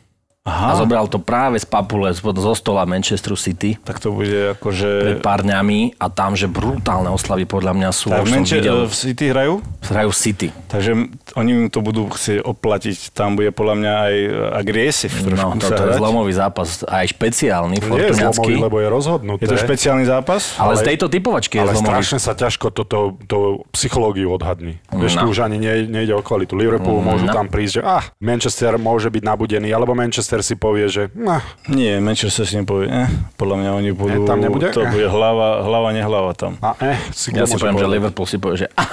A 0.41 0.73
Aha. 0.73 0.73
zobral 0.75 1.05
to 1.05 1.21
práve 1.21 1.53
z 1.55 1.69
papule, 1.69 2.09
z- 2.09 2.17
zo 2.17 2.53
stola 2.53 2.81
Manchesteru 2.81 3.37
City 3.37 3.77
Tak 3.77 4.01
to 4.01 4.09
bude 4.09 4.25
pred 4.25 4.57
akože... 4.57 5.21
pár 5.21 5.45
dňami 5.45 5.93
a 5.95 6.09
tam, 6.09 6.33
že 6.33 6.49
brutálne 6.49 7.07
oslavy 7.07 7.45
podľa 7.45 7.77
mňa 7.77 7.89
sú. 7.93 8.09
Tak 8.09 8.25
Manche- 8.25 8.57
videl, 8.57 8.83
v 8.83 8.95
City 8.95 9.29
hrajú? 9.29 9.61
hrajú 9.83 10.09
City. 10.09 10.49
Takže 10.65 10.97
oni 11.35 11.49
im 11.51 11.67
to 11.67 11.79
budú 11.79 12.09
chcieť 12.09 12.41
oplatiť. 12.41 13.13
Tam 13.13 13.37
bude 13.37 13.53
podľa 13.53 13.75
mňa 13.77 13.93
aj 14.01 14.15
agresív 14.57 15.11
No, 15.29 15.53
sa 15.53 15.77
toto 15.77 15.83
je 15.83 15.93
zlomový 15.93 16.33
zápas, 16.33 16.67
aj 16.81 17.05
špeciálny, 17.11 17.77
Nie 17.77 18.09
je 18.09 18.17
zlomový, 18.17 18.55
lebo 18.57 18.77
je 18.77 18.87
rozhodnuté. 18.87 19.41
Je 19.41 19.47
to 19.47 19.57
špeciálny 19.59 20.05
zápas? 20.05 20.57
Ale, 20.57 20.73
z 20.73 20.81
ale- 20.81 20.87
tejto 20.89 21.05
typovačky 21.07 21.53
je 21.55 21.61
Ale 21.61 21.77
zlomový. 21.77 22.01
strašne 22.01 22.17
sa 22.17 22.33
ťažko 22.33 22.73
toto 22.73 22.97
to 23.21 23.37
psychológiu 23.71 24.31
odhadní. 24.31 24.81
Vieš, 24.89 25.13
No. 25.13 25.21
tu 25.21 25.25
už 25.29 25.45
ani 25.45 25.59
ne, 25.59 25.85
nejde 25.85 26.17
o 26.17 26.21
kvalitu. 26.21 26.55
Liverpool 26.55 26.97
môžu 26.97 27.29
tam 27.29 27.45
prísť, 27.45 27.73
že 27.77 27.81
ah, 27.83 28.01
Manchester 28.17 28.73
môže 28.75 29.05
byť 29.07 29.21
nabudený, 29.21 29.69
alebo 29.69 29.93
Manchester 29.93 30.30
si 30.39 30.55
povie, 30.55 30.87
že 30.87 31.11
ah, 31.21 31.43
Nie, 31.67 31.99
Manchester 31.99 32.47
si 32.47 32.55
nepovie. 32.55 32.87
Eh, 32.87 33.11
podľa 33.35 33.55
mňa 33.57 33.69
oni 33.73 33.91
budú... 33.91 34.23
tam 34.23 34.39
nebude? 34.39 34.71
To 34.71 34.81
Eh. 34.81 34.89
bude 34.89 35.03
hlava, 35.05 35.59
hlava, 35.61 35.91
nehlava 35.91 36.31
tam. 36.31 36.55
a 36.57 36.71
eh, 36.79 36.95
si 37.11 37.35
Ja 37.35 37.43
si 37.43 37.59
poviem, 37.59 37.75
že? 37.75 37.91
Liverpool 37.91 38.23
si 38.23 38.39
povie, 38.39 38.63
že 38.63 38.67
ah, 38.71 38.87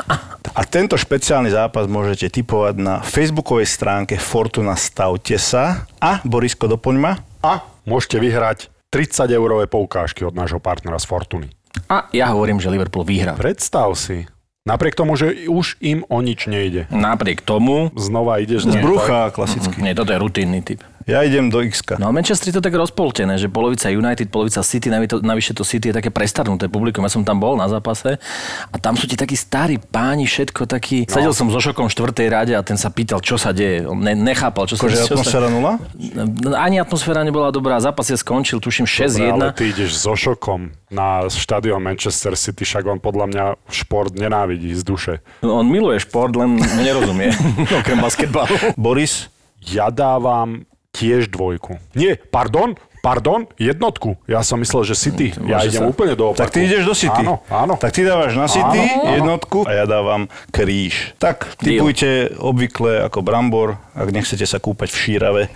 A 0.50 0.66
tento 0.66 0.98
špeciálny 0.98 1.48
zápas 1.48 1.86
môžete 1.86 2.26
typovať 2.32 2.74
na 2.76 2.98
facebookovej 2.98 3.70
stránke 3.70 4.18
Fortuna 4.18 4.74
Stavte 4.74 5.38
sa. 5.38 5.86
A 5.96 6.18
Borisko, 6.20 6.66
doplň 6.66 6.96
ma. 6.98 7.22
A 7.38 7.62
môžete 7.84 8.18
vyhrať 8.18 8.66
30 8.88 9.30
eurové 9.30 9.64
poukážky 9.64 10.24
od 10.24 10.34
nášho 10.34 10.58
partnera 10.58 10.96
z 10.96 11.06
Fortuny. 11.06 11.46
a 11.86 12.10
ja 12.10 12.26
hovorím, 12.28 12.58
že 12.58 12.66
Liverpool 12.66 13.06
vyhrá. 13.06 13.36
Predstav 13.36 13.92
si, 13.94 14.26
napriek 14.64 14.96
tomu, 14.96 15.14
že 15.14 15.46
už 15.46 15.78
im 15.78 16.02
o 16.04 16.18
nič 16.18 16.44
nejde. 16.44 16.88
Napriek 16.88 17.38
tomu, 17.38 17.92
Znova 17.94 18.40
ideš... 18.40 18.64
Z 18.64 18.80
brucha 18.80 19.30
klasicky. 19.30 19.78
nie, 19.78 19.92
toto 19.92 20.10
je 20.10 20.18
rutinný 20.18 20.58
typ. 20.60 20.82
Ja 21.08 21.24
idem 21.24 21.48
do 21.48 21.64
x 21.64 21.80
No 21.96 22.08
a 22.08 22.12
Manchester 22.12 22.52
je 22.52 22.60
to 22.60 22.60
tak 22.60 22.76
rozpoltené, 22.76 23.40
že 23.40 23.48
polovica 23.48 23.88
United, 23.88 24.28
polovica 24.28 24.60
City, 24.60 24.92
navyše 25.24 25.56
to 25.56 25.64
City 25.64 25.88
je 25.88 25.96
také 25.96 26.12
prestarnuté 26.12 26.68
publikum. 26.68 27.00
Ja 27.00 27.08
som 27.08 27.24
tam 27.24 27.40
bol 27.40 27.56
na 27.56 27.64
zápase 27.64 28.20
a 28.68 28.76
tam 28.76 28.92
sú 28.92 29.08
ti 29.08 29.16
takí 29.16 29.32
starí 29.32 29.80
páni, 29.80 30.28
všetko 30.28 30.68
takí. 30.68 31.08
No. 31.08 31.16
Sedel 31.16 31.32
som 31.32 31.48
so 31.48 31.64
šokom 31.64 31.88
v 31.88 31.96
štvrtej 31.96 32.28
rade 32.28 32.52
a 32.52 32.60
ten 32.60 32.76
sa 32.76 32.92
pýtal, 32.92 33.24
čo 33.24 33.40
sa 33.40 33.56
deje. 33.56 33.88
On 33.88 33.96
ne, 33.96 34.12
nechápal, 34.12 34.68
čo 34.68 34.76
sa 34.76 34.84
Akože 34.84 35.00
čo 35.00 35.16
atmosféra 35.16 35.48
nula? 35.48 35.80
Sa... 35.80 36.60
Ani 36.60 36.76
atmosféra 36.76 37.24
nebola 37.24 37.48
dobrá, 37.56 37.80
zápas 37.80 38.12
je 38.12 38.20
skončil, 38.20 38.60
tuším 38.60 38.84
Dobre, 38.84 39.32
ale 39.32 39.44
6-1. 39.48 39.56
ty 39.56 39.64
ideš 39.72 39.96
so 39.96 40.12
šokom 40.12 40.76
na 40.92 41.24
štadión 41.32 41.80
Manchester 41.80 42.36
City, 42.36 42.68
však 42.68 42.84
on 42.84 43.00
podľa 43.00 43.26
mňa 43.32 43.44
šport 43.72 44.12
nenávidí 44.12 44.76
z 44.76 44.84
duše. 44.84 45.14
On 45.40 45.64
miluje 45.64 46.04
šport, 46.04 46.36
len 46.36 46.60
nerozumie, 46.84 47.32
okrem 47.80 47.96
basketbalu. 47.96 48.76
Boris? 48.76 49.32
Ja 49.64 49.88
dávam 49.88 50.68
tiež 50.98 51.30
dvojku. 51.30 51.78
Nie, 51.94 52.18
pardon, 52.18 52.74
pardon, 53.00 53.46
jednotku. 53.54 54.16
Ja 54.24 54.40
som 54.40 54.58
myslel, 54.58 54.82
že 54.84 54.94
City. 54.94 55.32
Ja 55.44 55.58
Môže 55.58 55.68
idem 55.70 55.82
sa. 55.82 55.88
úplne 55.88 56.14
do 56.14 56.30
opaku. 56.30 56.40
Tak 56.40 56.50
ty 56.50 56.64
ideš 56.64 56.82
do 56.84 56.94
City. 56.94 57.22
Áno, 57.22 57.40
áno. 57.46 57.74
Tak 57.74 57.90
ty 57.90 58.02
dávaš 58.02 58.32
na 58.34 58.46
City 58.46 58.80
Áno, 58.80 59.02
áno. 59.02 59.12
jednotku 59.14 59.58
a 59.64 59.72
ja 59.72 59.84
dávam 59.84 60.22
kríž. 60.48 61.14
Tak 61.16 61.58
typujte 61.58 62.08
obvykle 62.36 63.04
ako 63.04 63.18
brambor, 63.20 63.68
ak 63.92 64.08
nechcete 64.08 64.42
sa 64.42 64.56
kúpať 64.56 64.88
v 64.88 64.98
šírave. 64.98 65.42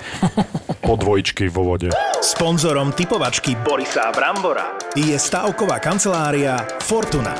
Po 0.82 0.98
dvojčky 0.98 1.46
vo 1.46 1.62
vode. 1.64 1.94
Sponzorom 2.18 2.90
typovačky 2.90 3.54
Borisa 3.54 4.10
Brambora 4.10 4.74
je 4.92 5.14
stavková 5.14 5.78
kancelária 5.78 6.58
Fortuna. 6.82 7.38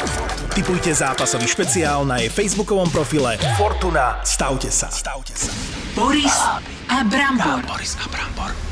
Typujte 0.55 0.95
zápasový 0.95 1.45
špeciál 1.45 2.07
na 2.07 2.23
jej 2.23 2.31
facebookovom 2.31 2.87
profile 2.87 3.35
Fortuna. 3.59 4.23
Stavte 4.23 4.71
sa. 4.71 4.87
Stavte 4.87 5.35
sa. 5.35 5.51
Boris 5.93 6.39
a 6.87 7.03
Brambor. 7.03 7.67
Boris 7.67 7.99
a 7.99 8.07
Brambor. 8.07 8.72